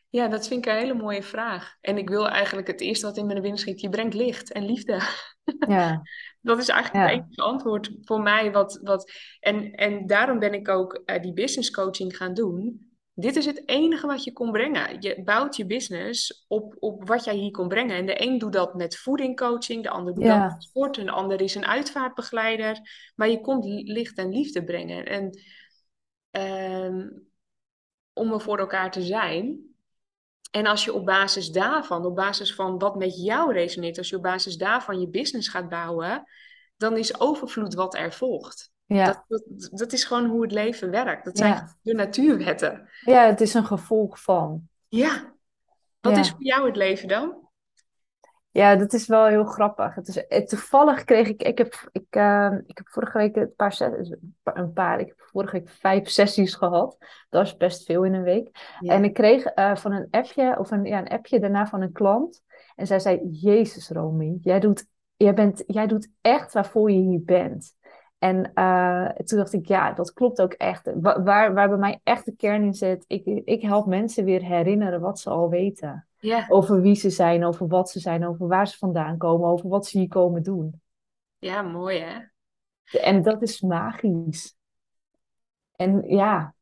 [0.09, 1.75] Ja, dat vind ik een hele mooie vraag.
[1.81, 4.65] En ik wil eigenlijk het eerste wat in mijn binnen schiet, je brengt licht en
[4.65, 5.01] liefde.
[5.67, 6.01] ja,
[6.41, 8.51] Dat is eigenlijk het enige antwoord voor mij.
[8.51, 12.87] Wat, wat, en, en daarom ben ik ook eh, die business coaching gaan doen.
[13.13, 15.01] Dit is het enige wat je kon brengen.
[15.01, 17.95] Je bouwt je business op, op wat jij hier kon brengen.
[17.95, 21.11] En de een doet dat met voedingcoaching, de ander doet dat met sport, en de
[21.11, 22.79] ander is een uitvaartbegeleider.
[23.15, 25.05] Maar je komt licht en liefde brengen.
[25.05, 25.39] En
[26.31, 27.07] ehm,
[28.13, 29.68] om er voor elkaar te zijn.
[30.49, 34.15] En als je op basis daarvan, op basis van wat met jou resoneert, als je
[34.15, 36.23] op basis daarvan je business gaat bouwen,
[36.77, 38.71] dan is overvloed wat er volgt.
[38.85, 41.25] ja, Dat, dat, dat is gewoon hoe het leven werkt.
[41.25, 41.75] Dat zijn ja.
[41.81, 42.89] de natuurwetten.
[43.01, 44.67] Ja, het is een gevolg van.
[44.87, 45.33] Ja,
[46.01, 47.48] wat is voor jou het leven dan?
[48.51, 49.95] Ja, dat is wel heel grappig.
[49.95, 53.53] Het is, eh, toevallig kreeg ik, ik heb, ik, eh, ik heb vorige week een
[53.55, 56.97] paar, se- een paar, ik heb vorige week vijf sessies gehad.
[57.29, 58.77] Dat is best veel in een week.
[58.93, 61.91] En ik kreeg eh, van een appje, of een, ja, een appje daarna van een
[61.91, 62.41] klant.
[62.75, 64.85] En zij zei, Jezus Romy, jij doet,
[65.15, 67.77] jij bent, jij doet echt waarvoor je hier bent.
[68.17, 70.91] En eh, toen dacht ik, ja, dat klopt ook echt.
[70.95, 74.43] Wa- Waar, waar bij mij echt de kern in zit, ik, ik help mensen weer
[74.43, 76.03] herinneren wat ze al weten.
[76.19, 79.69] Ja, Over wie ze zijn, over wat ze zijn, over waar ze vandaan komen, over
[79.69, 80.81] wat ze hier komen doen.
[81.37, 82.19] ja, mooi hè?
[82.99, 84.55] En dat is magisch.
[85.75, 86.53] En ja,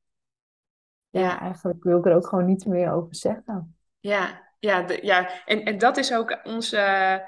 [1.10, 3.78] ja, Ja, eigenlijk wil ik er ook gewoon niets meer over zeggen.
[4.00, 5.46] ja, ja, de- ja.
[5.46, 7.22] En, en dat is ook onze,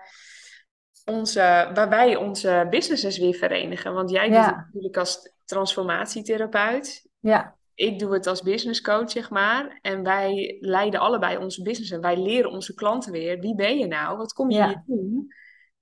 [1.06, 1.40] onze,
[1.74, 3.94] waar wij onze businesses weer verenigen.
[3.94, 7.08] Want jij doet Ja, natuurlijk als transformatietherapeut.
[7.20, 9.80] ja, Ik doe het als business coach, zeg maar.
[9.82, 11.92] En wij leiden allebei onze business.
[11.92, 13.40] En wij leren onze klanten weer.
[13.40, 14.18] Wie ben je nou?
[14.18, 15.28] Wat kom je hier doen?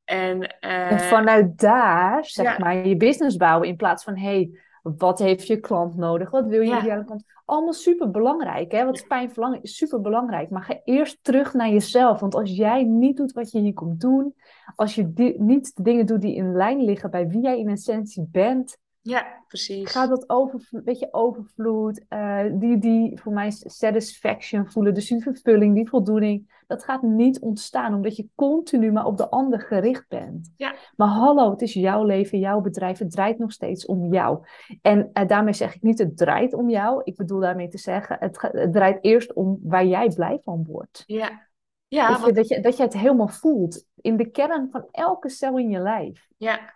[0.03, 4.25] En En eh, vanuit daar, zeg ja, maar, je business bouwen in plaats van, hé,
[4.25, 6.29] hey, wat heeft je klant nodig?
[6.29, 7.23] Wat wil je ja, ideale klant?
[7.45, 8.86] Allemaal super belangrijk, hè?
[8.86, 10.49] Wat pijn verlangen is super belangrijk.
[10.49, 12.19] Maar ga eerst terug naar jezelf.
[12.19, 14.36] Want als jij niet doet wat je hier komt doen,
[14.75, 18.27] als je niet de dingen doet die in lijn liggen bij wie jij in essentie
[18.31, 18.77] bent,
[19.10, 19.93] ja, gaat precies.
[19.93, 25.76] dat over, weet je, overvloed, eh, die, die voor mij satisfaction voelen, dus die vervulling,
[25.76, 30.54] die voldoening, dat gaat niet ontstaan omdat je continu maar op de ander gericht bent.
[30.58, 34.46] Ja, Maar hallo, het is jouw leven, jouw bedrijf, het draait nog steeds om jou.
[34.82, 38.17] En eh, daarmee zeg ik niet het draait om jou, ik bedoel daarmee te zeggen,
[38.20, 41.04] het, draait eerst om waar jij blij van wordt.
[41.06, 41.46] ja,
[41.88, 45.30] ja, je, want, dat je, dat je het helemaal voelt in de kern van elke
[45.30, 46.28] cel in je lijf.
[46.38, 46.76] ja.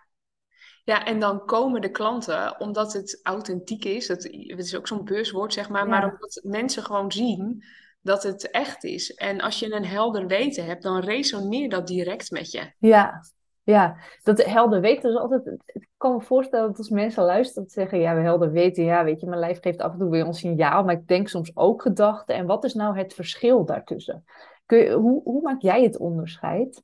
[0.84, 4.06] Ja, en dan komen de klanten, omdat het authentiek is.
[4.06, 5.88] Dat, het is ook zo'n beurswoord, zeg maar.
[5.88, 7.64] Maar omdat mensen gewoon zien
[8.00, 9.14] dat het echt is.
[9.14, 12.72] En als je een helder weten hebt, dan resoneert dat direct met je.
[12.78, 13.20] Ja,
[13.62, 15.46] ja, dat helder weten is altijd.
[15.66, 19.04] Ik kan me voorstellen dat als mensen luisteren, dat zeggen: Ja, we helder weten, ja,
[19.04, 21.56] weet je, mijn lijf geeft af en toe weer een signaal, maar ik denk soms
[21.56, 22.34] ook gedachten.
[22.34, 24.24] En wat is nou het verschil daartussen?
[24.66, 26.82] Kun je, hoe, hoe maak jij het onderscheid?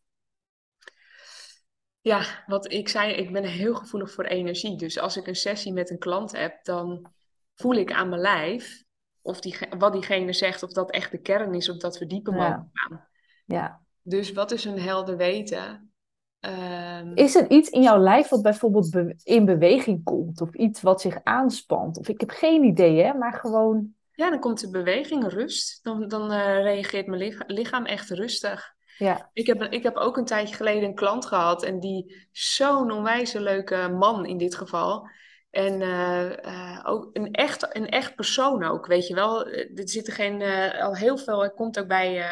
[2.01, 4.77] Ja, wat ik zei, ik ben heel gevoelig voor energie.
[4.77, 7.11] Dus als ik een sessie met een klant heb, dan
[7.55, 8.85] voel ik aan mijn lijf
[9.23, 12.33] of die, wat diegene zegt, of dat echt de kern is, of dat we dieper
[12.33, 13.09] mogen gaan.
[13.47, 13.81] ja.
[14.03, 15.93] Dus wat is een helder weten?
[16.41, 20.81] Ehm, Is er iets in jouw lijf wat bijvoorbeeld be- in beweging komt, of iets
[20.81, 21.99] wat zich aanspant?
[21.99, 23.95] Of ik heb geen idee, hè, maar gewoon.
[24.13, 25.85] ja, dan komt de beweging, rust.
[25.85, 28.75] Dan, dan eh, reageert mijn licha- lichaam echt rustig.
[28.99, 32.91] Ja, Ik heb, ik heb ook een tijdje geleden een klant gehad en die zo'n
[32.91, 35.09] onwijs leuke man in dit geval.
[35.51, 39.47] En eh, eh, ook een echt, een echt persoon ook, weet je wel.
[39.47, 40.43] Eh, Er zitten geen,
[40.81, 42.23] al heel veel, hij komt ook bij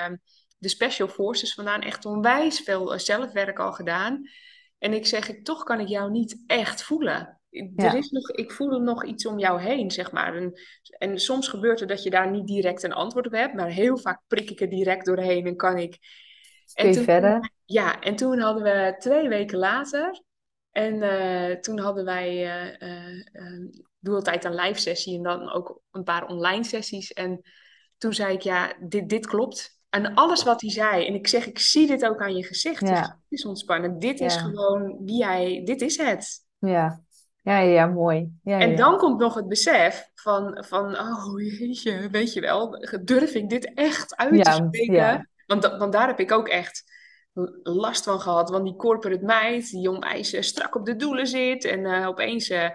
[0.59, 4.23] de Special Forces vandaan, echt onwijs veel zelfwerk al gedaan.
[4.79, 7.41] En ik zeg, ik, toch kan ik jou niet echt voelen.
[7.77, 10.37] Er is nog, ik voel nog iets om jou heen, zeg maar.
[10.37, 10.61] En,
[10.99, 13.99] en soms gebeurt het dat je daar niet direct een antwoord op hebt, maar heel
[13.99, 15.99] vaak prik ik er direct doorheen en kan ik
[16.77, 17.53] kun en je toen, verder?
[17.65, 20.25] ja, en toen hadden we twee weken later.
[20.71, 25.23] En eh, toen hadden wij, eh eh, eh, ik doe altijd een live sessie en
[25.23, 27.13] dan ook een paar online sessies.
[27.13, 27.41] En
[27.99, 29.81] toen zei ik, ja, dit, dit klopt.
[29.89, 32.89] En alles wat hij zei, en ik zeg, ik zie dit ook aan je gezicht.
[32.89, 33.99] Ja, is ontspannen.
[33.99, 36.45] Dit is ja, gewoon wie jij, dit is het.
[36.59, 37.01] ja,
[37.43, 38.39] ja, ja, mooi.
[38.43, 43.35] Ja, En dan komt nog het besef van, van oh jeetje, weet je wel, durf
[43.35, 45.29] ik dit echt uit te spreken?
[45.47, 46.83] Want, da- want daar heb ik ook echt
[47.63, 48.51] last van gehad.
[48.51, 51.65] Want die corporate meid, die onwijs eh, strak op de doelen zit.
[51.65, 52.71] En eh, opeens eh,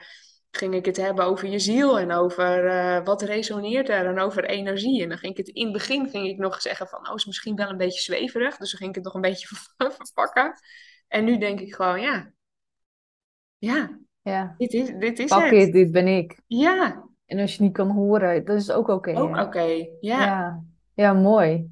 [0.52, 4.46] ging ik het hebben over je ziel en over eh, wat resoneert er en over
[4.46, 5.04] energie.
[5.04, 7.26] En dan ging ik het in het begin ging ik nog zeggen van, oh, is
[7.26, 8.58] misschien wel een beetje zweverig.
[8.58, 10.54] Dus dan ging ik het nog een beetje verpakken.
[11.08, 12.32] En nu denk ik gewoon, ja,
[13.58, 14.00] ja.
[14.22, 14.56] ja.
[14.58, 15.54] Dit is, dit is Pak het.
[15.54, 16.40] it, dit ben ik.
[16.48, 19.18] Ja, En als je niet kan horen, dat is ook oké.
[19.20, 19.62] ook oké.
[19.62, 20.64] Ja, Ja.
[20.94, 21.70] ja, mooi.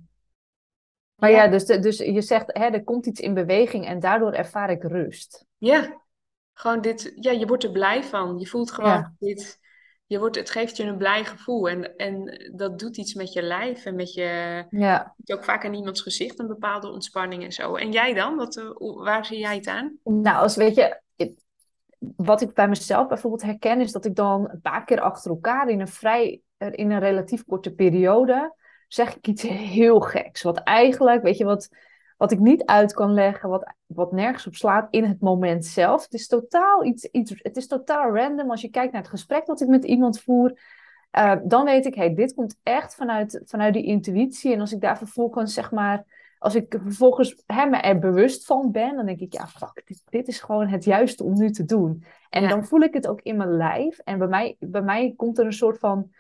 [1.20, 4.32] Maar ja, ja, dus, dus je zegt, hè, er komt iets in beweging en daardoor
[4.32, 5.46] ervaar ik rust.
[5.58, 6.08] ja.
[6.54, 8.40] Gewoon dit, ja, je wordt er blij van.
[8.40, 9.60] Je voelt gewoon Ja, dit,
[10.06, 11.70] je wordt, het geeft je een blij gevoel.
[11.70, 15.14] En, en dat doet iets met je lijf en met je, ja.
[15.18, 17.76] je ziet ook vaak aan iemands gezicht een bepaalde ontspanning en zo.
[17.76, 18.36] En jij dan?
[18.36, 19.98] Wat, eh, waar zie jij het aan?
[20.04, 21.02] Nou, als weet je,
[22.00, 25.70] wat ik bij mezelf bijvoorbeeld herken, is dat ik dan een paar keer achter elkaar
[25.70, 28.56] in een vrij, in een relatief korte periode,
[28.90, 30.42] zeg ik iets heel geks.
[30.42, 31.70] Wat eigenlijk, weet je, wat,
[32.18, 36.04] wat ik niet uit kan leggen, wat, wat nergens op slaat in het moment zelf.
[36.04, 39.46] Het is totaal iets, iets, het is totaal random als je kijkt naar het gesprek
[39.46, 40.60] dat ik met iemand voer.
[41.12, 44.54] eh, dan weet ik, hey, dit komt echt vanuit, vanuit die intuïtie.
[44.54, 46.06] En als ik daar vervolgens, zeg maar,
[46.38, 50.02] als ik vervolgens hè, me er bewust van ben, dan denk ik, ja, fuck, dit,
[50.06, 52.04] dit is gewoon het juiste om nu te doen.
[52.30, 54.00] En Ja, dan voel ik het ook in mijn lijf.
[54.00, 56.12] En bij mij, bij mij komt er een soort van,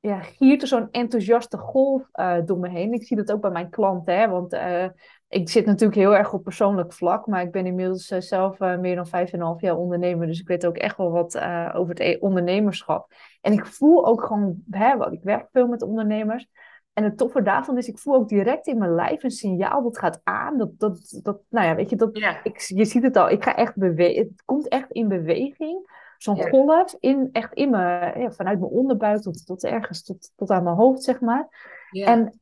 [0.00, 2.92] ja, giert er zo'n enthousiaste golf eh, door me heen.
[2.92, 4.86] Ik zie dat ook bij mijn klanten, hè, want eh,
[5.28, 8.94] ik zit natuurlijk heel erg op persoonlijk vlak, maar ik ben inmiddels eh, zelf meer
[8.96, 11.40] dan vijf en een half jaar ondernemer, dus ik weet ook echt wel wat
[11.74, 13.12] over het e- ondernemerschap.
[13.40, 16.46] En ik voel ook gewoon, hè, want ik werk veel met ondernemers.
[16.92, 19.98] En het toffe daarvan is, ik voel ook direct in mijn lijf een signaal dat
[19.98, 20.58] gaat aan.
[20.58, 23.44] Dat, dat, dat, nou ja, weet je, dat, ja, ik, je ziet het al, ik
[23.44, 24.22] ga echt bewegen.
[24.22, 25.99] Het komt echt in beweging.
[26.22, 30.32] Zo'n ja, golf in, echt in mijn, ja, vanuit mijn onderbuik tot, tot ergens, tot,
[30.36, 31.48] tot aan mijn hoofd, zeg maar.
[31.90, 32.40] ja, En,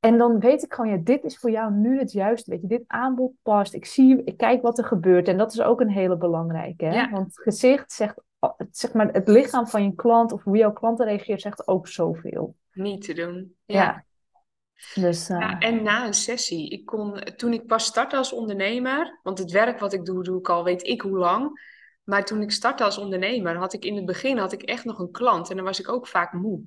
[0.00, 2.50] en dan weet ik gewoon, ja, dit is voor jou nu het juiste.
[2.50, 3.74] Weet je, dit aanbod past.
[3.74, 5.28] Ik zie, ik kijk wat er gebeurt.
[5.28, 6.84] En dat is ook een hele belangrijke.
[6.84, 7.10] Hè?
[7.10, 11.00] Want gezicht zegt, het- zeg maar, het lichaam van je klant of hoe jouw klant
[11.00, 12.56] reageert, zegt ook zoveel.
[12.72, 13.54] Niet te doen.
[13.64, 14.04] Ja.
[14.94, 16.70] Dus Ja, eh, en na een sessie.
[16.70, 20.38] Ik kon, toen ik pas startte als ondernemer, want het werk wat ik doe, doe
[20.38, 21.74] ik al weet ik hoe lang.
[22.06, 24.98] Maar toen ik startte als ondernemer, had ik in het begin had ik echt nog
[24.98, 26.60] een klant en dan was ik ook vaak moe.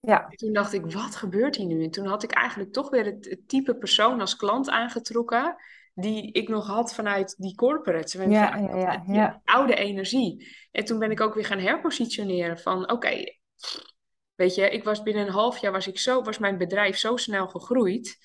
[0.00, 1.84] ja, En toen dacht ik, wat gebeurt hier nu?
[1.84, 5.56] En toen had ik eigenlijk toch weer het, het type persoon als klant aangetrokken
[5.94, 10.56] die ik nog had vanuit die corporates, en ja, ja, dat- ja, oude energie.
[10.70, 13.24] En toen ben ik ook weer gaan herpositioneren van, oké,
[14.34, 17.16] weet je, ik was binnen een half jaar was ik zo, was mijn bedrijf zo
[17.16, 18.18] snel gegroeid.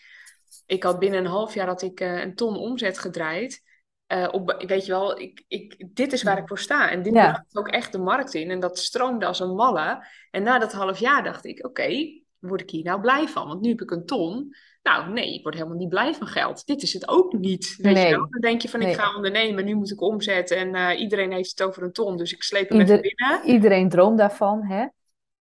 [0.66, 3.64] Ik had binnen een half jaar had ik eh, een ton omzet gedraaid.
[4.08, 6.90] Eh, op, weet je wel, ik, ik, dit is waar ik voor sta.
[6.90, 8.52] En dit ja, ook echt de markt in.
[8.52, 10.06] En dat stroomde als een malle.
[10.32, 13.48] En na dat half jaar dacht ik, oké, word ik hier nou blij van?
[13.48, 14.56] Want nu heb ik een ton.
[14.84, 16.66] Nou, nee, ik word helemaal niet blij van geld.
[16.66, 18.20] Dit is het ook niet, weet je wel.
[18.20, 18.96] nee, Dan denk je van, ik nee.
[18.96, 20.58] ga ondernemen, nu moet ik omzetten.
[20.58, 23.46] En eh, iedereen heeft het over een ton, dus ik sleep hem even Ieder, binnen.
[23.46, 24.86] iedereen droomt daarvan, hè?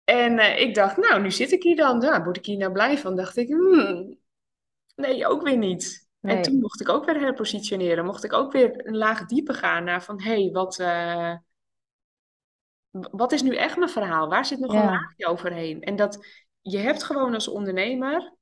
[0.03, 2.01] En eh, ik dacht, nou, nu zit ik hier dan.
[2.01, 3.15] Ja, word ik hier nou blij van?
[3.15, 4.17] Dacht ik, hmm,
[4.95, 6.02] nee, ook weer niet.
[6.23, 8.05] En toen mocht ik ook weer herpositioneren.
[8.05, 11.35] Mocht ik ook weer een laag dieper gaan naar van, hé, hey, wat, eh,
[12.91, 14.29] wat is nu echt mijn verhaal?
[14.29, 15.81] Waar zit nog een laagje overheen?
[15.81, 16.25] En dat
[16.61, 18.35] je hebt gewoon als ondernemer,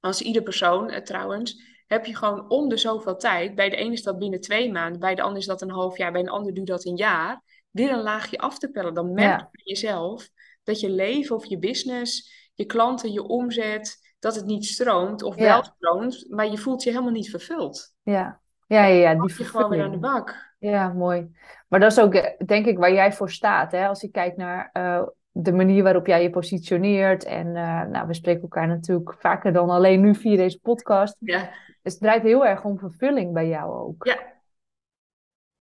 [0.00, 3.92] als ieder persoon eh, trouwens, heb je gewoon om de zoveel tijd, bij de ene
[3.92, 6.28] is dat binnen twee maanden, bij de ander is dat een half jaar, bij een
[6.28, 8.94] ander duurt dat een jaar, weer een laagje af te pellen.
[8.94, 10.28] Dan merk je ja, jezelf
[10.62, 15.34] dat je leven of je business, je klanten, je omzet, dat het niet stroomt of
[15.34, 17.94] wel stroomt, maar je voelt je helemaal niet vervuld.
[18.02, 20.54] ja, ja, ja, ja, die Mag je gewoon weer aan de bak.
[20.58, 21.30] Ja, mooi.
[21.68, 23.86] Maar dat is ook, eh, denk ik, waar jij voor staat, hè?
[23.86, 27.24] Als je kijkt naar eh, de manier waarop jij je positioneert.
[27.24, 31.16] En eh, nou, we spreken elkaar natuurlijk vaker dan alleen nu via deze podcast.
[31.18, 31.50] Ja,
[31.82, 34.04] Dus het draait heel erg om vervulling bij jou ook.
[34.06, 34.34] ja.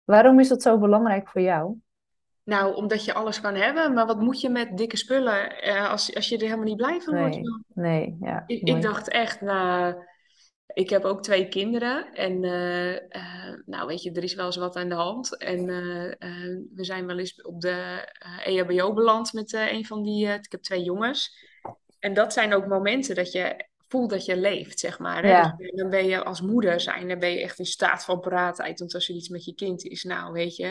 [0.04, 1.76] Waarom is dat zo belangrijk voor jou?
[2.44, 6.16] Nou, omdat je alles kan hebben, maar wat moet je met dikke spullen eh, als,
[6.16, 7.36] als je er helemaal niet blij van wordt?
[7.36, 9.96] Nee, nee, ja, Ik, dacht echt, nou,
[10.74, 14.56] ik heb ook twee kinderen en eh, eh, nou weet je, er is wel eens
[14.56, 15.38] wat aan de hand.
[15.38, 15.66] En
[16.76, 18.08] we zijn wel eens op de
[18.44, 21.50] eh, EHBO beland met een van die, ik heb twee jongens.
[22.00, 25.24] En dat zijn ook momenten dat je voelt dat je leeft, zeg maar.
[25.24, 25.30] Hè?
[25.30, 28.20] Ja, Dus dan ben je als moeder zijn, dan ben je echt in staat van
[28.20, 28.80] paraatheid.
[28.80, 30.68] Want als er iets met je kind is, nou weet je,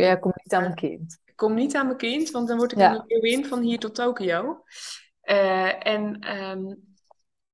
[0.00, 1.18] ja, kom niet aan eh, een kind.
[1.24, 3.78] ik kom niet aan mijn kind, want dan word ik Ja, een leeuwin van hier
[3.78, 4.62] tot Tokio.
[5.20, 6.74] Eh, en ehm,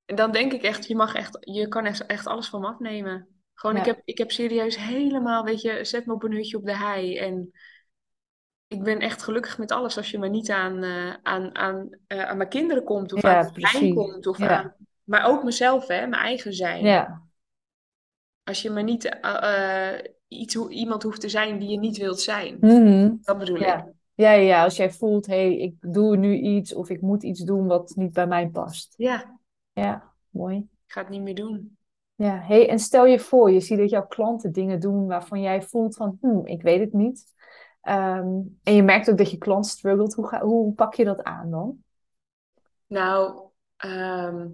[0.05, 3.29] dan denk ik echt, je mag echt, je kan echt, echt alles van me afnemen.
[3.55, 6.65] Gewoon, ik heb, ik heb serieus helemaal, weet je, zet me op een hutje op
[6.65, 7.19] de hei.
[7.19, 7.53] En
[8.67, 12.23] ik ben echt gelukkig met alles als je maar niet aan, eh, aan, aan, eh,
[12.25, 13.95] aan mijn kinderen komt of aan ja, mijn brein precies.
[13.95, 14.27] komt.
[14.27, 16.85] Of Ja, aan, maar ook mezelf, hè, mijn eigen zijn.
[16.85, 17.23] ja,
[18.45, 20.05] Als je maar niet eh, eh,
[20.35, 22.57] iets, iemand hoeft te zijn die je niet wilt zijn.
[22.61, 23.63] mhm, Dat bedoel ik.
[23.63, 23.93] ja.
[24.17, 27.23] Ja, ja, ja, als jij voelt, hé, hey, ik doe nu iets of ik moet
[27.23, 28.95] iets doen wat niet bij mij past.
[28.97, 29.39] Ja,
[29.73, 30.57] Ja, mooi.
[30.57, 31.77] ik ga het niet meer doen.
[32.15, 35.63] Ja, hey, en stel je voor, je ziet dat jouw klanten dingen doen waarvan jij
[35.63, 37.25] voelt van, hm, ik weet het niet.
[37.81, 40.15] Ehm, en je merkt ook dat je klant struggelt.
[40.15, 41.83] Hoe, ga, hoe pak je dat aan dan?
[42.87, 44.47] Nou, ehm,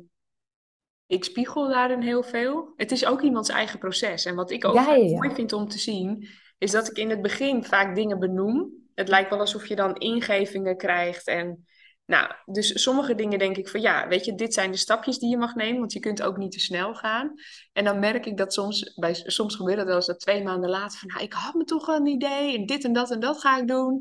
[1.11, 2.73] ik spiegel daarin heel veel.
[2.77, 4.25] Het is ook iemands eigen proces.
[4.25, 7.23] En wat ik ook Ja, mooi vind om te zien, is dat ik in het
[7.23, 8.71] begin vaak dingen benoem.
[8.95, 11.27] Het lijkt wel alsof je dan ingevingen krijgt.
[11.27, 11.67] En
[12.07, 15.31] nou, dus sommige dingen denk ik van ja, weet je, dit zijn de stapjes die
[15.31, 17.33] je mag nemen, want je kunt ook niet te snel gaan.
[17.73, 20.71] En dan merk ik dat soms, bij, soms gebeurt het wel eens dat twee maanden
[20.71, 23.41] later van, nou, ik had me toch een idee en dit en dat en dat
[23.41, 24.01] ga ik doen.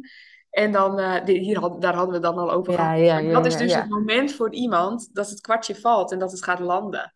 [0.50, 3.00] En dan, eh, hier had, daar hadden we het dan al over gehad.
[3.00, 6.44] ja, dat is dus het moment voor iemand dat het kwartje valt en dat het
[6.44, 7.14] gaat landen.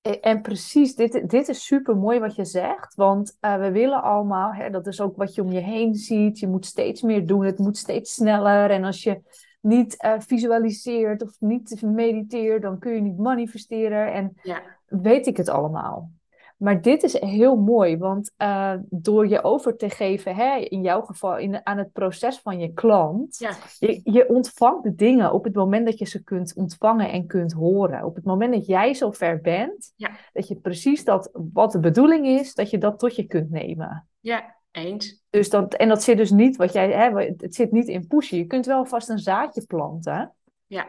[0.00, 2.94] En en precies, dit, dit is super mooi wat je zegt.
[2.94, 6.38] Want eh, we willen allemaal, hè, dat is ook wat je om je heen ziet.
[6.38, 8.70] Je moet steeds meer doen, het moet steeds sneller.
[8.70, 9.20] En als je
[9.60, 14.12] niet eh, visualiseert of niet mediteert, dan kun je niet manifesteren.
[14.12, 16.10] En Ja, weet ik het allemaal.
[16.58, 21.02] Maar dit is heel mooi, want eh, door je over te geven, hè, in jouw
[21.02, 25.44] geval in, aan het proces van je klant, ja, je, je ontvangt de dingen op
[25.44, 28.04] het moment dat je ze kunt ontvangen en kunt horen.
[28.04, 32.26] Op het moment dat jij zover bent, ja, dat je precies dat, wat de bedoeling
[32.26, 34.08] is, dat je dat tot je kunt nemen.
[34.20, 35.22] ja, eens.
[35.30, 38.38] Dus dat, en dat zit dus niet, wat jij, hè, het zit niet in pushen.
[38.38, 40.34] Je kunt wel vast een zaadje planten,
[40.66, 40.88] Ja,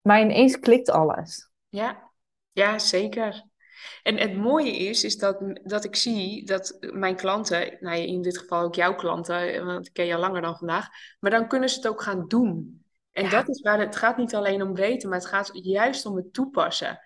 [0.00, 1.50] maar ineens klikt alles.
[1.68, 2.10] ja,
[2.52, 3.48] ja, zeker.
[4.02, 8.22] En het mooie is, is dat, dat ik zie dat mijn klanten, nou ja, in
[8.22, 10.88] dit geval ook jouw klanten, want ik ken je al langer dan vandaag,
[11.20, 12.84] maar dan kunnen ze het ook gaan doen.
[13.12, 16.16] En dat is waar het, gaat niet alleen om weten, maar het gaat juist om
[16.16, 17.00] het toepassen.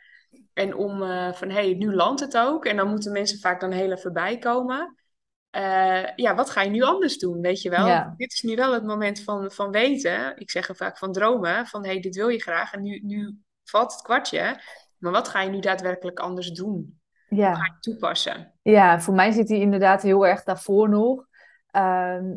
[0.52, 2.64] En om eh, van, hé, hey, nu landt het ook.
[2.64, 4.94] En dan moeten mensen vaak dan heel even bijkomen.
[5.50, 7.86] Eh, ja, wat ga je nu anders doen, weet je wel?
[7.86, 8.14] ja.
[8.16, 10.36] Dit is nu wel het moment van, van weten.
[10.36, 12.72] Ik zeg er vaak van dromen, van hé, hey, dit wil je graag.
[12.72, 14.60] En nu, nu valt het kwartje.
[15.04, 16.98] Maar wat ga je nu daadwerkelijk anders doen?
[17.28, 17.76] Hoe ga je Ja.
[17.80, 18.52] toepassen?
[18.62, 21.26] Ja, voor mij zit hij inderdaad heel erg daarvoor nog.
[21.70, 22.34] Ehm,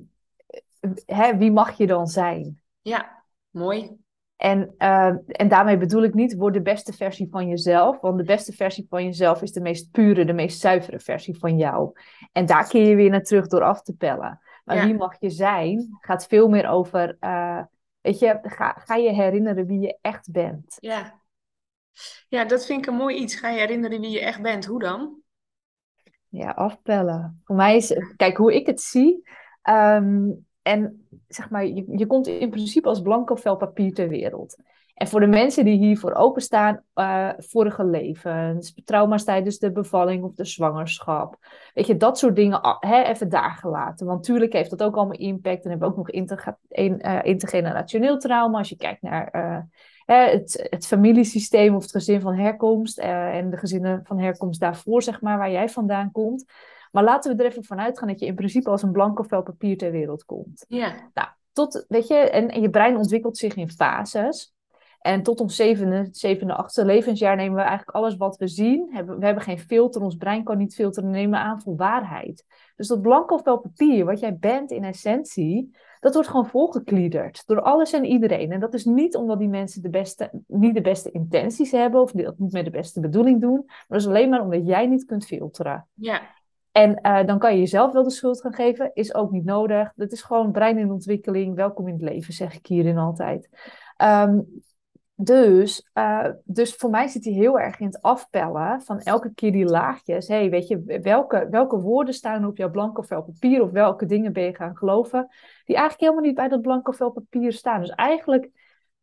[1.06, 2.62] hè, wie mag je dan zijn?
[2.82, 3.98] Ja, mooi.
[4.36, 8.00] En, eh, en daarmee bedoel ik niet, word de beste versie van jezelf.
[8.00, 11.58] Want de beste versie van jezelf is de meest pure, de meest zuivere versie van
[11.58, 11.92] jou.
[12.32, 14.40] En daar keer je weer naar terug door af te pellen.
[14.64, 17.62] Maar wie Ja, mag je zijn, gaat veel meer over, eh,
[18.02, 20.78] weet je, ga, ga je herinneren wie je echt bent.
[20.80, 21.26] ja.
[22.30, 23.36] Ja, dat vind ik een mooi iets.
[23.36, 24.66] Ga je herinneren wie je echt bent?
[24.66, 25.22] Hoe dan?
[26.30, 27.42] Ja, afpellen.
[27.44, 29.30] Voor mij is, kijk hoe ik het zie.
[29.62, 30.32] ehm,
[30.62, 34.56] en zeg maar, je, je komt in principe als blanco vel papier ter wereld.
[34.94, 40.34] En voor de mensen die hiervoor openstaan, eh vorige levens, trauma's tijdens de bevalling of
[40.34, 41.38] de zwangerschap.
[41.74, 44.06] Weet je, dat soort dingen ah, even daar gelaten.
[44.06, 45.64] Want natuurlijk heeft dat ook allemaal impact.
[45.64, 48.58] En hebben we ook nog eh, intergenerationeel trauma.
[48.58, 49.60] Als je kijkt naar eh,
[50.15, 52.98] het, het familiesysteem of het gezin van herkomst.
[52.98, 56.46] eh, en de gezinnen van herkomst daarvoor, zeg maar, waar jij vandaan komt.
[56.91, 59.43] Maar laten we er even vanuit gaan dat je in principe als een blanco vel
[59.43, 60.65] papier ter wereld komt.
[60.67, 64.56] Ja, Nou, tot, weet je, en, en je brein ontwikkelt zich in fases.
[65.02, 68.89] En tot ons zevende, zevende, achtste levensjaar nemen we eigenlijk alles wat we zien.
[68.91, 72.46] Hebben, we hebben geen filter, ons brein kan niet filteren, nemen aan voor waarheid.
[72.76, 77.62] Dus dat blanco vel papier, wat jij bent in essentie, dat wordt gewoon volgekliederd door
[77.62, 78.52] alles en iedereen.
[78.52, 82.12] En dat is niet omdat die mensen de beste, niet de beste intenties hebben of
[82.12, 83.64] dat niet met de beste bedoeling doen.
[83.66, 85.88] Maar dat is alleen maar omdat jij niet kunt filteren.
[85.94, 86.22] ja,
[86.72, 89.92] En eh, dan kan je jezelf wel de schuld gaan geven, is ook niet nodig.
[89.96, 91.56] Dat is gewoon brein in ontwikkeling.
[91.56, 93.50] Welkom in het leven, zeg ik hierin altijd.
[93.98, 94.40] Ehm,
[95.20, 99.52] dus, eh, dus voor mij zit hij heel erg in het afpellen van elke keer
[99.52, 100.28] die laagjes.
[100.28, 104.34] hey, weet je, welke, welke woorden staan op jouw blanco vel papier of welke dingen
[104.34, 105.28] ben je gaan geloven,
[105.66, 107.80] die eigenlijk helemaal niet bij dat blanco vel papier staan.
[107.80, 108.50] Dus eigenlijk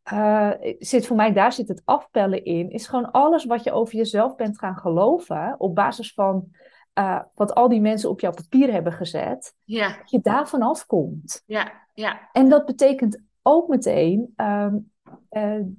[0.03, 3.95] eh, zit voor mij, daar zit het afpellen in, is gewoon alles wat je over
[3.95, 6.47] jezelf bent gaan geloven op basis van
[6.93, 11.43] eh, wat al die mensen op jouw papier hebben gezet, ja, dat je daarvan afkomt.
[11.45, 14.77] ja, ja, En dat betekent ook meteen, ehm,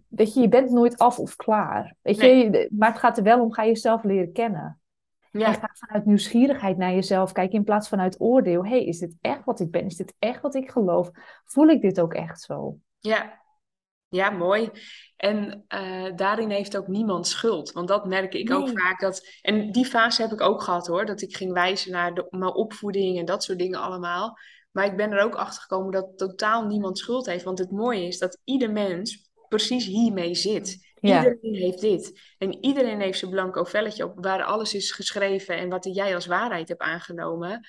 [0.08, 1.94] weet je, je bent nooit af of klaar.
[2.02, 4.80] Weet je, nee, je- maar het gaat er wel om, ga jezelf leren kennen.
[5.30, 8.64] En ja, ga vanuit nieuwsgierigheid naar jezelf kijken in plaats van uit oordeel.
[8.66, 9.84] hey, is dit echt wat ik ben?
[9.86, 11.10] Is dit echt wat ik geloof?
[11.44, 12.76] Voel ik dit ook echt zo?
[12.98, 13.44] ja.
[14.08, 14.70] Ja, mooi.
[15.16, 17.72] En eh, daarin heeft ook niemand schuld.
[17.72, 19.00] Want dat merk ik ook vaak.
[19.00, 21.04] Dat, en die fase heb ik ook gehad hoor.
[21.06, 24.36] Dat ik ging wijzen naar de, mijn opvoeding en dat soort dingen allemaal.
[24.76, 27.44] Maar ik ben er ook achter gekomen dat totaal niemand schuld heeft.
[27.44, 30.94] Want het mooie is dat ieder mens precies hiermee zit.
[31.00, 32.20] Ja, Iedereen heeft dit.
[32.38, 36.26] En iedereen heeft zijn blanco velletje op waar alles is geschreven en wat jij als
[36.26, 37.66] waarheid hebt aangenomen.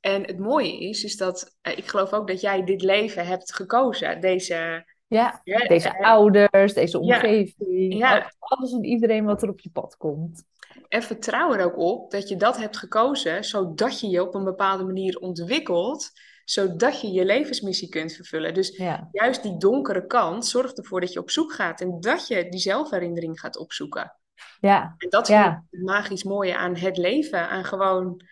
[0.00, 3.54] En het mooie is, is dat eh, ik geloof ook dat jij dit leven hebt
[3.54, 4.20] gekozen.
[4.20, 8.18] Deze, Ja, Ja, deze ouders, deze omgeving, ja.
[8.18, 10.44] al- alles en iedereen wat er op je pad komt.
[10.88, 14.44] En vertrouw er ook op dat je dat hebt gekozen, zodat je je op een
[14.44, 16.10] bepaalde manier ontwikkelt,
[16.44, 18.54] zodat je je levensmissie kunt vervullen.
[18.54, 22.26] Dus Ja, juist die donkere kant zorgt ervoor dat je op zoek gaat en dat
[22.26, 24.16] je die zelfherinnering gaat opzoeken.
[24.60, 25.64] ja, En dat ja.
[25.70, 28.22] het magisch mooie aan het leven, aan gewoon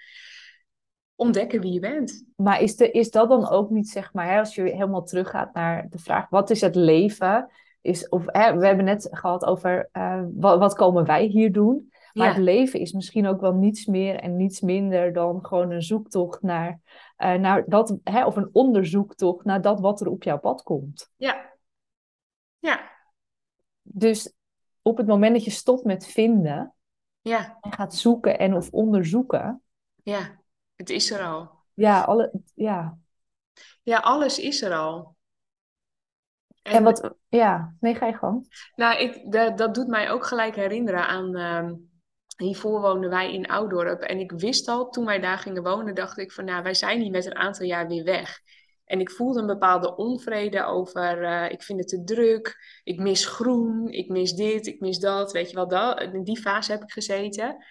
[1.14, 2.24] ontdekken wie je bent.
[2.36, 5.54] Maar is, de, is dat dan ook niet, zeg maar, hè, als je helemaal teruggaat
[5.54, 7.50] naar de vraag, wat is het leven?
[7.80, 11.89] Is, of, hè, we hebben net gehad over eh, wat, wat komen wij hier doen?
[12.12, 15.82] Maar het leven is misschien ook wel niets meer en niets minder dan gewoon een
[15.82, 16.80] zoektocht naar,
[17.16, 21.10] eh, naar dat, hè, of een onderzoektocht naar dat wat er op jouw pad komt.
[21.16, 21.48] ja,
[22.58, 22.90] ja,
[23.82, 24.32] Dus
[24.82, 26.74] op het moment dat je stopt met vinden
[27.20, 29.62] ja, en gaat zoeken en of onderzoeken,
[30.02, 30.38] ja.
[30.76, 31.50] Het is er al.
[31.74, 32.98] ja, alle, ja.
[33.82, 35.16] Ja, alles is er al.
[36.62, 38.68] En En wat, ja, nee, ga je gang.
[38.74, 41.36] nou, ik, dat, dat doet mij ook gelijk herinneren aan.
[41.36, 41.74] ehm,
[42.40, 44.00] hiervoor woonden wij in Oudorp.
[44.00, 47.00] En ik wist al, toen wij daar gingen wonen, dacht ik van, nou, wij zijn
[47.00, 48.40] hier met een aantal jaar weer weg.
[48.84, 53.26] En ik voelde een bepaalde onvrede over, eh, ik vind het te druk, ik mis
[53.26, 56.00] groen, ik mis dit, ik mis dat, weet je wel, dat.
[56.00, 57.64] In die fase heb ik gezeten.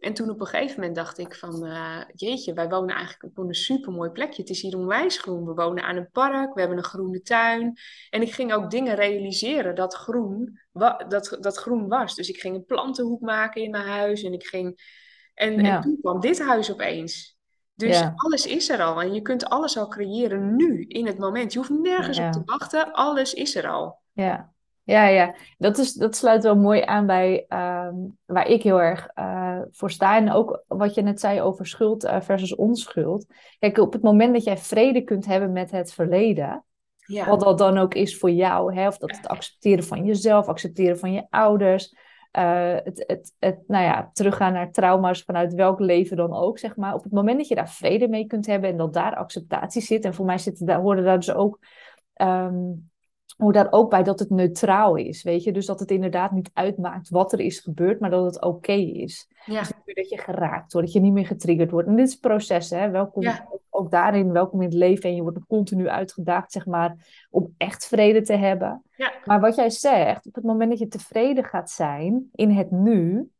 [0.00, 3.44] En toen op een gegeven moment dacht ik van, eh, jeetje, wij wonen eigenlijk op
[3.44, 4.42] een supermooi plekje.
[4.42, 5.44] Het is hier onwijs groen.
[5.44, 7.78] We wonen aan een park, we hebben een groene tuin.
[8.10, 10.60] En ik ging ook dingen realiseren dat groen,
[11.08, 12.14] dat, dat groen was.
[12.14, 14.98] Dus ik ging een plantenhoek maken in mijn huis en ik ging...
[15.34, 17.38] En, en toen kwam dit huis opeens.
[17.74, 21.18] Dus ja, alles is er al en je kunt alles al creëren nu, in het
[21.18, 21.52] moment.
[21.52, 23.98] Je hoeft nergens op te wachten, alles is er al.
[24.12, 24.52] Ja,
[24.90, 25.34] ja, ja.
[25.58, 27.94] Dat is, dat sluit wel mooi aan bij ehm,
[28.26, 29.39] waar ik heel erg eh,
[29.70, 30.16] voor sta.
[30.16, 33.26] En ook wat je net zei over schuld eh, versus onschuld.
[33.58, 36.64] Kijk, op het moment dat jij vrede kunt hebben met het verleden,
[36.96, 40.46] Ja, wat dat dan ook is voor jou, hè, of dat het accepteren van jezelf,
[40.46, 41.94] accepteren van je ouders,
[42.30, 46.76] eh, het, het, het, nou ja, teruggaan naar trauma's vanuit welk leven dan ook, zeg
[46.76, 46.94] maar.
[46.94, 50.04] Op het moment dat je daar vrede mee kunt hebben en dat daar acceptatie zit,
[50.04, 51.58] en voor mij zitten daar, horen daar dus ook
[52.14, 52.72] ehm,
[53.40, 55.52] hoe daar ook bij dat het neutraal is, weet je.
[55.52, 59.28] Dus dat het inderdaad niet uitmaakt wat er is gebeurd, maar dat het oké is.
[59.44, 61.88] ja, Dus dat je geraakt wordt, dat je niet meer getriggerd wordt.
[61.88, 62.90] En dit is proces, hè.
[62.90, 65.08] Welkom, ja, ook, daarin, welkom in het leven.
[65.10, 66.96] En je wordt continu uitgedaagd, zeg maar,
[67.30, 68.82] om echt vrede te hebben.
[68.96, 72.70] ja, Maar wat jij zegt, op het moment dat je tevreden gaat zijn in het
[72.70, 73.30] nu,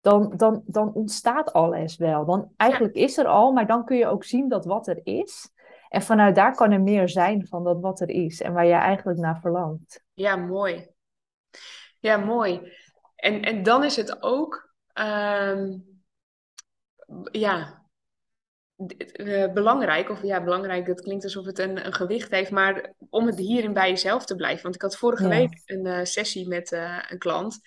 [0.00, 2.24] dan, dan, dan ontstaat alles wel.
[2.24, 5.52] Dan eigenlijk is er al, maar dan kun je ook zien dat wat er is.
[5.90, 8.72] En vanuit daar kan er meer zijn van dat wat er is en waar je
[8.72, 10.02] eigenlijk naar verlangt.
[10.14, 10.88] ja, mooi.
[11.98, 12.72] Ja, mooi.
[13.16, 15.78] En, en dan is het ook, ehm,
[17.30, 17.84] ja,
[19.12, 23.26] eh, belangrijk, of ja, belangrijk, dat klinkt alsof het een, een gewicht heeft, maar om
[23.26, 24.62] het hierin bij jezelf te blijven.
[24.62, 27.60] Want ik had vorige Ja, week een eh, sessie met eh, een klant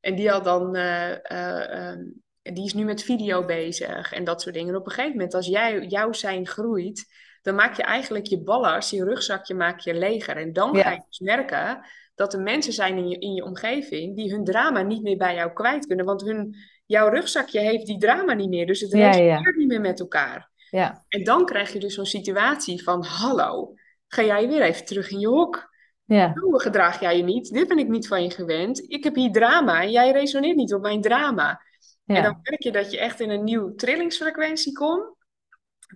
[0.00, 2.04] en die had dan, eh, eh, ehm,
[2.42, 4.68] die is nu met video bezig en dat soort dingen.
[4.74, 7.06] En op een gegeven moment, als jij, jouw zijn groeit,
[7.48, 10.36] dan maak je eigenlijk je ballast, je rugzakje maak je leger.
[10.36, 11.80] En dan ga je ja, dus merken
[12.14, 15.34] dat er mensen zijn in je, in je omgeving die hun drama niet meer bij
[15.34, 18.98] jou kwijt kunnen, want hun, jouw rugzakje heeft die drama niet meer, dus het ja,
[18.98, 20.50] ja, resoneert niet meer met elkaar.
[20.70, 23.74] ja, En dan krijg je dus zo'n situatie van, hallo,
[24.08, 25.70] ga jij weer even terug in je hok?
[26.04, 28.90] ja, Zo gedraag jij je niet, dit ben ik niet van je gewend.
[28.90, 31.62] Ik heb hier drama en jij resoneert niet op mijn drama.
[32.06, 35.16] En dan ja, merk je dat je echt in een nieuwe trillingsfrequentie kom,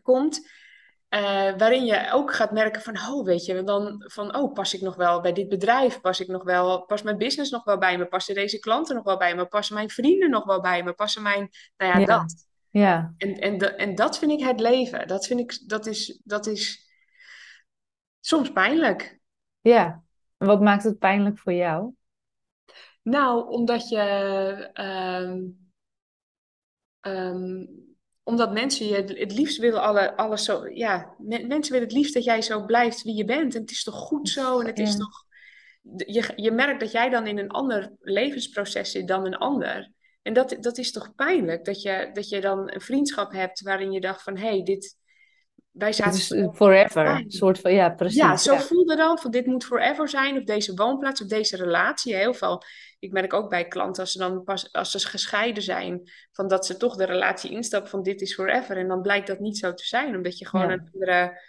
[0.02, 0.48] komt,
[1.12, 4.80] eh, waarin je ook gaat merken van, oh, weet je, dan van, oh, pas ik
[4.80, 6.00] nog wel bij dit bedrijf?
[6.00, 8.06] Pas ik nog wel, past mijn business nog wel bij me?
[8.06, 9.46] Passen deze klanten nog wel bij me?
[9.46, 10.92] Passen mijn vrienden nog wel bij me?
[10.92, 12.46] Passen mijn, nou ja, ja, dat.
[12.70, 15.08] ja, En, en, en dat vind ik het leven.
[15.08, 16.90] Dat vind ik, dat is, dat is
[18.20, 19.20] soms pijnlijk.
[19.60, 20.02] ja.
[20.36, 21.92] En wat maakt het pijnlijk voor jou?
[23.02, 24.00] Nou, omdat je,
[24.72, 25.40] ehm,
[27.00, 27.64] ehm,
[28.22, 32.14] omdat mensen je het liefst willen alle, alles zo, ja, me- mensen willen het liefst
[32.14, 33.54] dat jij zo blijft wie je bent.
[33.54, 35.24] En het is toch goed zo en het is toch,
[35.96, 39.90] je, je merkt dat jij dan in een ander levensproces zit dan een ander.
[40.22, 43.92] En dat, dat is toch pijnlijk, dat je, dat je dan een vriendschap hebt waarin
[43.92, 44.96] je dacht van, hé, hey, dit,
[45.72, 47.24] wij het is forever.
[47.26, 48.42] Soort van, ja, Ja, precies.
[48.42, 52.14] zo Ja, voelde dan van dit moet forever zijn, of deze woonplaats, of deze relatie.
[52.14, 52.62] Heel veel,
[52.98, 56.66] ik merk ook bij klanten als ze dan pas als ze gescheiden zijn, van dat
[56.66, 58.76] ze toch de relatie instappen van dit is forever.
[58.76, 61.40] En dan blijkt dat niet zo te zijn, omdat je gewoon ja, een andere,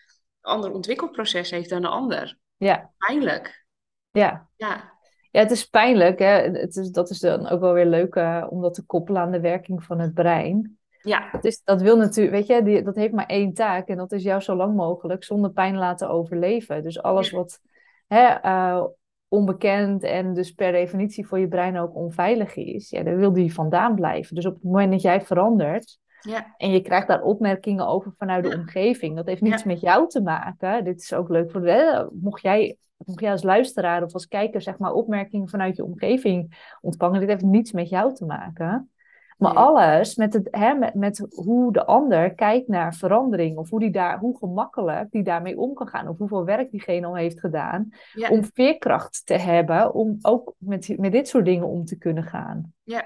[0.42, 2.38] ander ontwikkelproces heeft dan een ander.
[2.58, 3.66] ja, Pijnlijk.
[4.12, 4.48] ja.
[4.56, 4.92] Ja,
[5.32, 6.42] Ja, het is pijnlijk, hè.
[6.42, 9.32] Het is, dat is dan ook wel weer leuk eh, om dat te koppelen aan
[9.32, 10.78] de werking van het brein.
[11.04, 14.12] Ja, is, dat wil natuurlijk, weet je, die, dat heeft maar één taak en dat
[14.12, 16.84] is jou zo lang mogelijk zonder pijn laten overleven.
[16.84, 17.60] Dus alles wat,
[18.08, 18.84] hè, uh,
[19.28, 23.54] onbekend en dus per definitie voor je brein ook onveilig is, ja, dan wil die
[23.54, 24.36] vandaan blijven.
[24.36, 26.54] Dus op het moment dat jij verandert ja.
[26.58, 28.56] en je krijgt daar opmerkingen over vanuit de Ja.
[28.58, 29.68] omgeving, dat heeft niets Ja.
[29.70, 30.84] met jou te maken.
[30.84, 34.62] Dit is ook leuk voor de, mocht jij, mocht jij als luisteraar of als kijker
[34.62, 38.92] zeg maar opmerkingen vanuit je omgeving ontvangen, dit heeft niets met jou te maken.
[39.38, 43.58] Maar alles met, het, hè, met, met hoe de ander kijkt naar verandering.
[43.58, 46.08] Of hoe, die daar, hoe gemakkelijk die daarmee om kan gaan.
[46.08, 47.90] Of hoeveel werk diegene al heeft gedaan.
[48.14, 48.30] Ja.
[48.30, 49.94] Om veerkracht te hebben.
[49.94, 52.74] Om ook met, met dit soort dingen om te kunnen gaan.
[52.84, 53.06] Ja.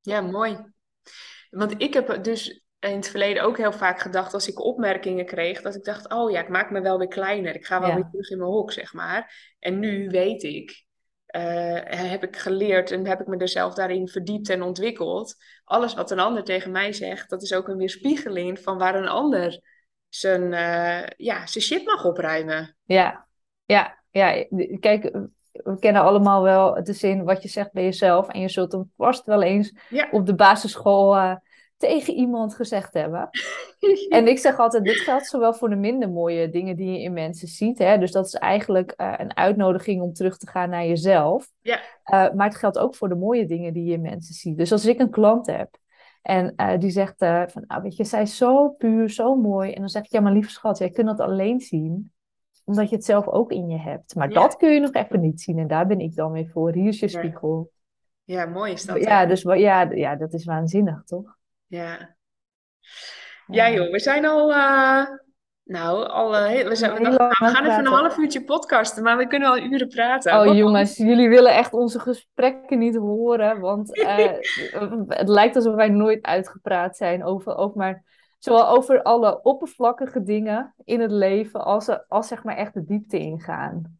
[0.00, 0.58] ja, mooi.
[1.50, 5.62] Want ik heb dus in het verleden ook heel vaak gedacht als ik opmerkingen kreeg,
[5.62, 7.54] dat ik dacht, oh ja, ik maak me wel weer kleiner.
[7.54, 7.94] Ik ga wel Ja.
[7.94, 9.54] weer terug in mijn hok, zeg maar.
[9.58, 10.85] En nu weet ik,
[11.36, 15.34] eh, heb ik geleerd en heb ik me er zelf daarin verdiept en ontwikkeld.
[15.64, 19.08] Alles wat een ander tegen mij zegt, dat is ook een weerspiegeling van waar een
[19.08, 19.60] ander
[20.08, 22.76] zijn, eh, ja, zijn shit mag opruimen.
[22.84, 23.26] Ja,
[23.64, 24.46] ja, ja.
[24.80, 25.02] Kijk,
[25.52, 28.28] we kennen allemaal wel de zin wat je zegt bij jezelf.
[28.28, 30.08] En je zult hem vast wel eens Ja.
[30.10, 31.36] op de basisschool eh,
[31.76, 33.28] tegen iemand gezegd hebben.
[34.08, 37.12] En ik zeg altijd, dit geldt zowel voor de minder mooie dingen die je in
[37.12, 37.78] mensen ziet.
[37.78, 37.98] Hè?
[37.98, 41.48] Dus dat is eigenlijk eh, een uitnodiging om terug te gaan naar jezelf.
[41.60, 41.80] Ja.
[42.04, 44.56] Eh, maar het geldt ook voor de mooie dingen die je in mensen ziet.
[44.58, 45.76] Dus als ik een klant heb
[46.22, 49.72] en eh, die zegt van, nou weet je, zij is zo puur, zo mooi.
[49.72, 52.12] En dan zeg ik, ja maar lieve schat, jij kunt dat alleen zien
[52.64, 54.14] omdat je het zelf ook in je hebt.
[54.14, 54.34] Maar Ja.
[54.40, 56.72] dat kun je nog even niet zien en daar ben ik dan weer voor.
[56.72, 57.18] Hier is je Ja.
[57.18, 57.70] spiegel.
[58.24, 58.96] Ja, mooi is dat.
[58.96, 59.02] hè?
[59.02, 61.35] Ja, dus ja, ja, dat is waanzinnig, toch?
[61.66, 62.14] Ja.
[63.46, 65.06] Ja, joh, we zijn al, eh,
[65.62, 68.16] nou, al, eh, we, zijn, we Heel dachten, lang nou, we gaan even een half
[68.18, 70.32] uurtje podcasten, maar we kunnen al uren praten.
[70.32, 74.32] Oh Wat- jongens, jullie willen echt onze gesprekken niet horen, want eh,
[75.08, 78.04] het lijkt alsof wij nooit uitgepraat zijn over, over maar
[78.38, 83.18] zowel over alle oppervlakkige dingen in het leven als, als zeg maar echt de diepte
[83.18, 83.98] ingaan.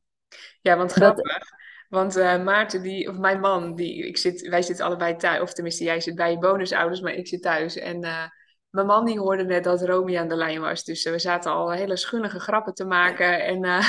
[0.60, 1.48] Ja, want Dat- grappig.
[1.88, 5.40] Want eh, Maarten, die, of mijn man, die, ik zit, wij zitten allebei thuis.
[5.40, 7.76] Of tenminste, jij zit bij je bonusouders, maar ik zit thuis.
[7.76, 8.24] En eh,
[8.70, 10.84] mijn man die hoorde net dat Romy aan de lijn was.
[10.84, 13.44] Dus eh, we zaten al hele schunnige grappen te maken.
[13.44, 13.88] En, eh,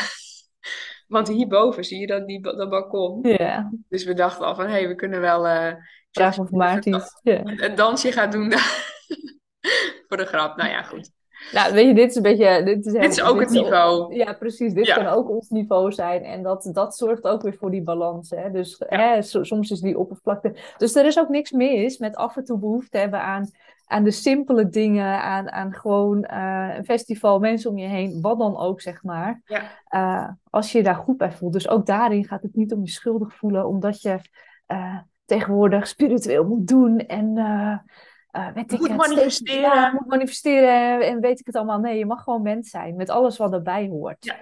[1.07, 3.19] want hierboven zie je dat, die, dat balkon.
[3.21, 5.41] Ja, Dus we dachten al van, hé, hey, we kunnen wel...
[6.11, 8.95] vraag of Maarten een, een dansje gaat doen daar.
[10.07, 10.57] Voor de grap.
[10.57, 11.16] Nou ja, goed.
[11.51, 12.63] Nou, weet je, dit is een beetje...
[12.63, 14.15] Dit is, Dit is ook het niveau.
[14.15, 14.73] Ja, precies.
[14.73, 14.95] Dit Ja.
[14.95, 16.23] kan ook ons niveau zijn.
[16.23, 18.29] En dat, dat zorgt ook weer voor die balans.
[18.29, 18.51] Hè?
[18.51, 18.97] Dus Ja.
[18.97, 20.55] hè, so- soms is die oppervlakte...
[20.77, 23.49] Dus er is ook niks mis met af en toe behoefte hebben aan,
[23.85, 25.21] aan de simpele dingen.
[25.21, 28.21] Aan, aan gewoon eh, een festival, mensen om je heen.
[28.21, 29.41] Wat dan ook, zeg maar.
[29.45, 29.61] Ja.
[29.87, 31.53] Eh, als je je daar goed bij voelt.
[31.53, 33.67] Dus ook daarin gaat het niet om je schuldig voelen.
[33.67, 34.19] Omdat je
[34.65, 36.97] eh, tegenwoordig spiritueel moet doen.
[36.99, 37.33] En...
[38.37, 39.61] eh, weet ik Moet het, manifesteren.
[39.61, 41.79] ja, moet manifesteren en weet ik het allemaal.
[41.79, 44.25] Nee, je mag gewoon mens zijn met alles wat erbij hoort.
[44.25, 44.35] Ja.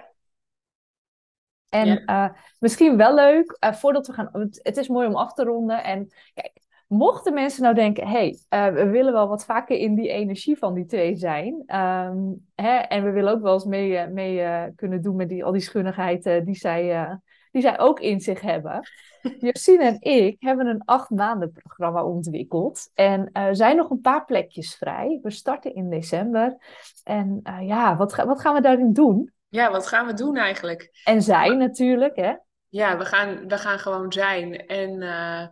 [1.68, 2.04] En Ja.
[2.30, 4.30] eh, misschien wel leuk, eh, voordat we gaan,
[4.62, 5.84] het is mooi om af te ronden.
[5.84, 6.52] En kijk,
[6.86, 10.74] mochten mensen nou denken, hé, hey, we willen wel wat vaker in die energie van
[10.74, 11.62] die twee zijn.
[11.66, 12.18] ehm,
[12.54, 15.60] hè, en we willen ook wel eens mee, mee kunnen doen met die, al die
[15.60, 17.18] schunnigheid die, zij,
[17.56, 18.88] die zij ook in zich hebben.
[19.38, 22.90] Josine en ik hebben een acht maanden programma ontwikkeld.
[22.94, 25.18] En er zijn nog een paar plekjes vrij.
[25.22, 26.56] We starten in december.
[27.04, 29.32] En eh, ja, wat, ga- wat gaan we daarin doen?
[29.48, 30.90] ja, wat gaan we doen eigenlijk?
[31.04, 32.34] En zij natuurlijk, hè?
[32.68, 34.66] Ja, we gaan, we gaan gewoon zijn.
[34.66, 35.46] En eh,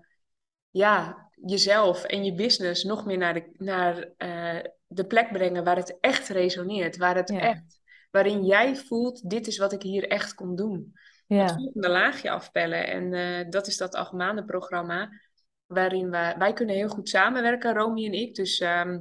[0.70, 4.09] ja, jezelf en je business nog meer naar de, naar,
[4.86, 6.96] de plek brengen waar het echt resoneert.
[6.96, 7.40] Waar het Ja.
[7.40, 7.80] echt,
[8.11, 10.92] waarin jij voelt, dit is wat ik hier echt kom doen.
[11.27, 12.87] Het Ja, volgende laagje afpellen.
[12.87, 13.95] En eh, dat is dat
[14.47, 15.11] programma.
[15.66, 18.35] Waarin we, wij kunnen heel goed samenwerken, Romy en ik.
[18.35, 19.01] Dus ehm,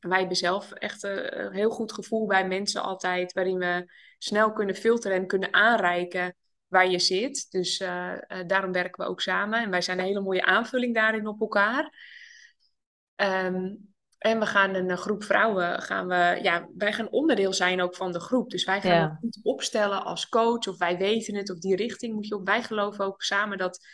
[0.00, 3.32] wij hebben zelf echt eh, een heel goed gevoel bij mensen altijd.
[3.32, 6.36] Waarin we snel kunnen filteren en kunnen aanreiken
[6.66, 7.50] waar je zit.
[7.50, 8.12] Dus eh,
[8.46, 9.62] daarom werken we ook samen.
[9.62, 11.92] En wij zijn een hele mooie aanvulling daarin op elkaar.
[13.16, 13.74] Ehm,
[14.26, 17.94] en we gaan een eh, groep vrouwen, gaan we, ja, wij gaan onderdeel zijn ook
[17.96, 18.50] van de groep.
[18.50, 19.02] Dus wij gaan Ja.
[19.08, 22.46] het goed opstellen als coach, of wij weten het, of die richting moet je op.
[22.46, 23.86] Wij geloven ook samen dat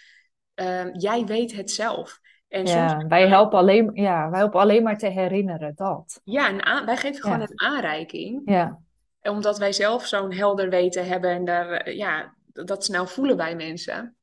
[0.55, 2.19] ehm, jij weet het zelf.
[2.49, 3.07] En soms, ja.
[3.09, 6.21] Wij, helpen alleen, ja, wij helpen alleen maar te herinneren dat.
[6.25, 7.43] ja, aan- wij geven gewoon Ja.
[7.49, 8.79] een aanreiking, Ja,
[9.23, 13.57] omdat wij zelf zo'n helder weten hebben en daar, eh, ja, dat snel voelen bij
[13.57, 14.17] mensen.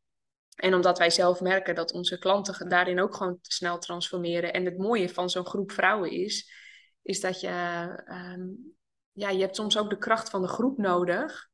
[0.60, 4.54] En omdat wij zelf merken dat onze klanten daarin ook gewoon snel transformeren.
[4.54, 6.52] En het mooie van zo'n groep vrouwen is,
[7.02, 7.48] is dat je,
[8.06, 8.48] ehm,
[9.12, 11.49] ja, je hebt soms ook de kracht van de groep nodig.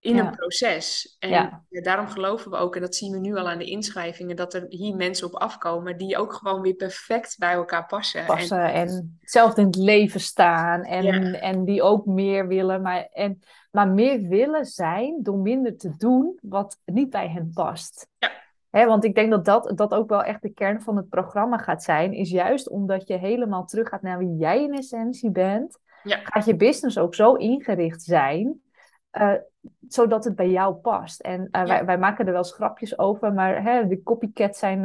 [0.00, 0.26] In Ja.
[0.26, 1.16] een proces.
[1.18, 1.62] En Ja.
[1.68, 4.66] daarom geloven we ook, en dat zien we nu al aan de inschrijvingen, dat er
[4.68, 8.20] hier mensen op afkomen die ook gewoon weer perfect bij elkaar passen.
[8.20, 11.38] En passen en hetzelfde in het leven staan en, Ja.
[11.38, 13.40] en die ook meer willen, maar, en,
[13.70, 18.08] maar meer willen zijn door minder te doen wat niet bij hen past.
[18.70, 18.86] Ja.
[18.86, 21.82] Want ik denk dat, dat dat ook wel echt de kern van het programma gaat
[21.82, 26.56] zijn, is juist omdat je helemaal teruggaat naar wie jij in essentie bent, gaat je
[26.56, 28.62] business ook zo ingericht zijn,
[29.10, 29.32] eh,
[29.88, 31.20] zodat het bij jou past.
[31.20, 31.66] En eh, Ja.
[31.66, 34.80] wij, wij maken er wel eens grapjes over, maar hè, de copycats zijn,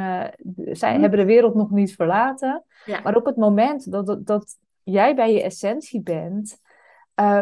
[0.72, 1.02] zij Mhm.
[1.02, 2.64] hebben de wereld nog niet verlaten.
[2.86, 3.02] Ja.
[3.02, 6.62] Maar op het moment dat, dat, dat jij bij je essentie bent,
[7.14, 7.42] eh,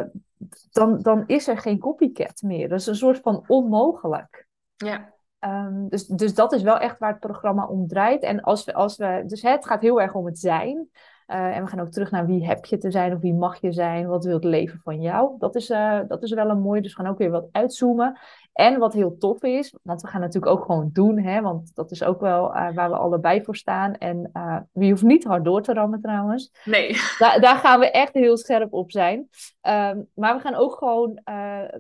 [0.72, 2.70] dan, dan is er geen copycat meer.
[2.70, 4.48] Dat is een soort van onmogelijk.
[4.76, 8.24] ja, Ehm, dus, dus dat is wel echt waar het programma om draait.
[8.24, 10.90] En als we, als we, dus hè, het gaat heel erg om het zijn.
[11.26, 13.62] Eh, en we gaan ook terug naar wie heb je te zijn of wie mag
[13.62, 15.36] je zijn, wat wil het leven van jou.
[15.38, 18.20] Dat is, eh, dat is wel een mooi, dus we gaan ook weer wat uitzoomen.
[18.54, 21.92] En wat heel tof is, want we gaan natuurlijk ook gewoon doen, hè, want dat
[21.92, 23.94] is ook wel eh, waar we allebei voor staan.
[23.94, 24.32] En
[24.74, 26.52] je hoeft niet hard door te rammen trouwens.
[26.66, 29.28] nee, Daar, daar gaan we echt heel scherp op zijn.
[29.62, 31.22] Ehm, maar we gaan ook gewoon,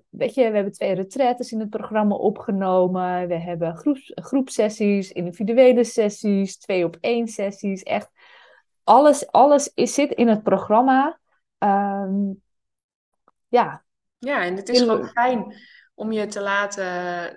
[0.10, 3.28] weet je, we hebben twee retraites in het programma opgenomen.
[3.28, 7.84] We hebben groeps, groepsessies, individuele sessies, twee op één sessies.
[7.84, 8.10] Echt,
[8.84, 11.20] alles, alles is, zit in het programma.
[11.58, 12.32] Ehm,
[13.48, 13.84] ja,
[14.18, 15.56] ja, en het is gewoon fijn
[15.94, 16.86] om je te laten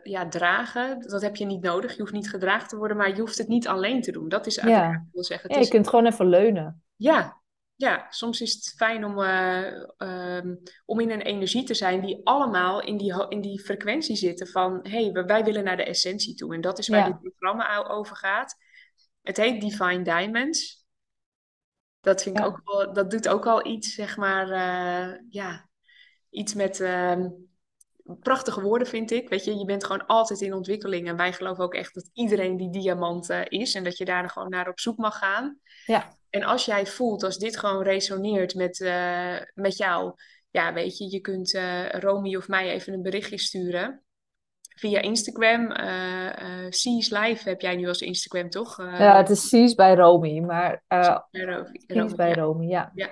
[0.03, 1.01] ja, dragen.
[1.01, 1.95] Dat heb je niet nodig.
[1.95, 4.29] Je hoeft niet gedragen te worden, maar je hoeft het niet alleen te doen.
[4.29, 5.07] Dat is eigenlijk ja.
[5.13, 5.49] wil zeggen.
[5.49, 6.83] ja, Het je is kunt gewoon even leunen.
[6.97, 7.41] Ja,
[7.75, 12.21] ja, soms is het fijn om, eh, ehm, om in een energie te zijn die
[12.25, 16.35] allemaal in die, in die frequentie zitten van hé, hey, wij willen naar de essentie
[16.35, 16.55] toe.
[16.55, 17.07] En dat is waar Ja.
[17.07, 18.57] dit programma over gaat.
[19.23, 20.86] Het heet Divine Diamonds.
[22.07, 22.49] Dat vind ik Ja.
[22.49, 25.69] ook wel, dat doet ook al iets, zeg maar, eh, ja,
[26.31, 27.29] iets met ehm,
[28.21, 29.29] prachtige woorden vind ik.
[29.29, 31.09] Weet je, je bent gewoon altijd in ontwikkeling.
[31.09, 34.31] En wij geloven ook echt dat iedereen die diamant eh, is en dat je daar
[34.31, 35.59] gewoon naar op zoek mag gaan.
[35.87, 40.15] Ja, En als jij voelt, als dit gewoon resoneert met, eh, met jou,
[40.51, 41.59] ja, weet je, je kunt
[41.91, 44.05] Romy of mij even een berichtje sturen.
[44.77, 45.71] Via Instagram.
[45.73, 48.79] eh eh Seas Live heb jij nu als Instagram, toch?
[48.79, 50.83] Eh, ja het is Cies bij Romy, maar
[51.87, 52.33] Romy, bij.
[52.33, 52.91] Romy, ja.
[52.95, 53.09] Ja.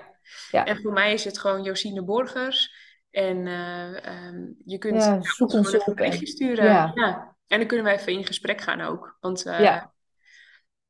[0.51, 0.65] Ja.
[0.65, 2.83] En voor mij is het gewoon Josine Borgers.
[3.11, 6.65] En eh, ehm, je kunt Ja, zoek ons een berichtje En, sturen.
[6.65, 7.37] ja, Ja.
[7.47, 9.17] En dan kunnen we even in gesprek gaan ook.
[9.21, 9.93] Want ja.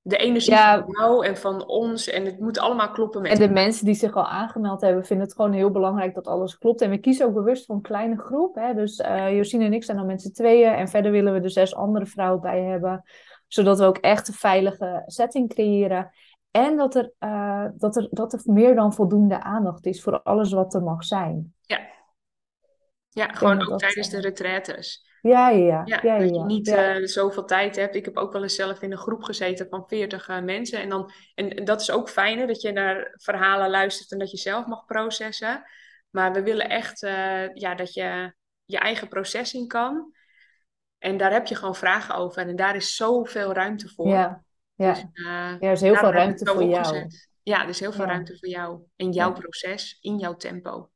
[0.07, 3.39] De energie Ja, van jou en van ons, en het moet allemaal kloppen met En
[3.39, 6.81] de mensen die zich al aangemeld hebben, vinden het gewoon heel belangrijk dat alles klopt.
[6.81, 8.55] En we kiezen ook bewust voor een kleine groep.
[8.55, 8.75] Hè?
[8.75, 10.73] Dus eh Josine en ik zijn dan met z'n tweeën.
[10.73, 13.03] En verder willen we er zes andere vrouwen bij hebben.
[13.49, 16.11] Zodat we ook echt een veilige setting creëren.
[16.51, 20.53] En dat er, eh, dat er, dat er meer dan voldoende aandacht is voor alles
[20.53, 21.55] wat er mag zijn.
[21.61, 21.81] Ja,
[23.09, 25.13] ja, gewoon ook dat tijdens de eh, retraites.
[25.29, 25.99] Ja, ja, ja.
[26.03, 27.95] Ja, dat je niet eh, zoveel tijd hebt.
[27.95, 30.81] Ik heb ook wel eens zelf in een groep gezeten van 40 eh, mensen.
[30.81, 34.37] En, dan, en dat is ook fijner, dat je naar verhalen luistert en dat je
[34.37, 35.63] zelf mag processen.
[36.11, 40.13] Maar we willen echt eh, ja, dat je je eigen proces in kan.
[40.99, 42.49] En daar heb je gewoon vragen over.
[42.49, 44.09] En daar is zoveel ruimte voor.
[44.09, 44.45] Ja,
[44.77, 45.51] Dus ja.
[45.51, 46.87] Ja, er is heel veel ruimte voor jou.
[46.87, 47.29] opgezet.
[47.43, 48.83] Ja, er is heel veel ruimte voor jou.
[48.97, 50.91] In jouw proces, in jouw tempo.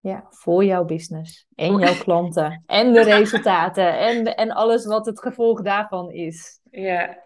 [0.00, 5.20] Ja, voor jouw business en jouw klanten en de resultaten en, en alles wat het
[5.20, 6.60] gevolg daarvan is.
[6.70, 7.18] Ja,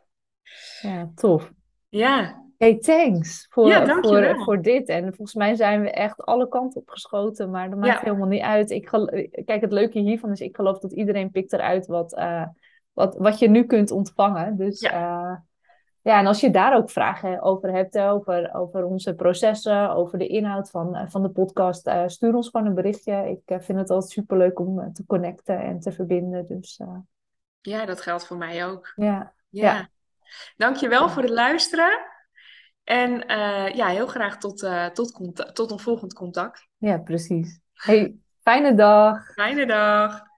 [0.81, 1.53] Ja, tof.
[1.89, 2.43] ja.
[2.59, 4.89] Hey, thanks voor, Ja, voor, voor dit.
[4.89, 8.29] En volgens mij zijn we echt alle kanten op geschoten, maar dat maakt Ja, helemaal
[8.29, 8.71] niet uit.
[8.71, 8.85] Ik
[9.45, 12.47] Kijk, het leuke hiervan is, ik geloof dat iedereen pikt eruit wat, eh,
[12.93, 14.57] wat, wat je nu kunt ontvangen.
[14.57, 15.37] Dus ja, eh,
[16.05, 20.19] ja, en als je daar ook vragen over hebt, hè, over, over onze processen, over
[20.19, 23.29] de inhoud van, eh, van de podcast, eh, stuur ons gewoon een berichtje.
[23.31, 26.47] Ik eh, vind het altijd superleuk om eh, te connecten en te verbinden.
[26.47, 26.97] Dus eh,
[27.61, 28.93] ja, dat geldt voor mij ook.
[28.97, 29.73] ja, Ja.
[29.75, 29.89] ja,
[30.57, 31.99] Dankjewel voor het luisteren.
[32.85, 36.69] En eh, ja, heel graag tot, eh, tot, tot een volgend contact.
[36.77, 37.61] ja, precies.
[37.73, 39.33] Hey, fijne dag.
[39.33, 40.33] Fijne dag.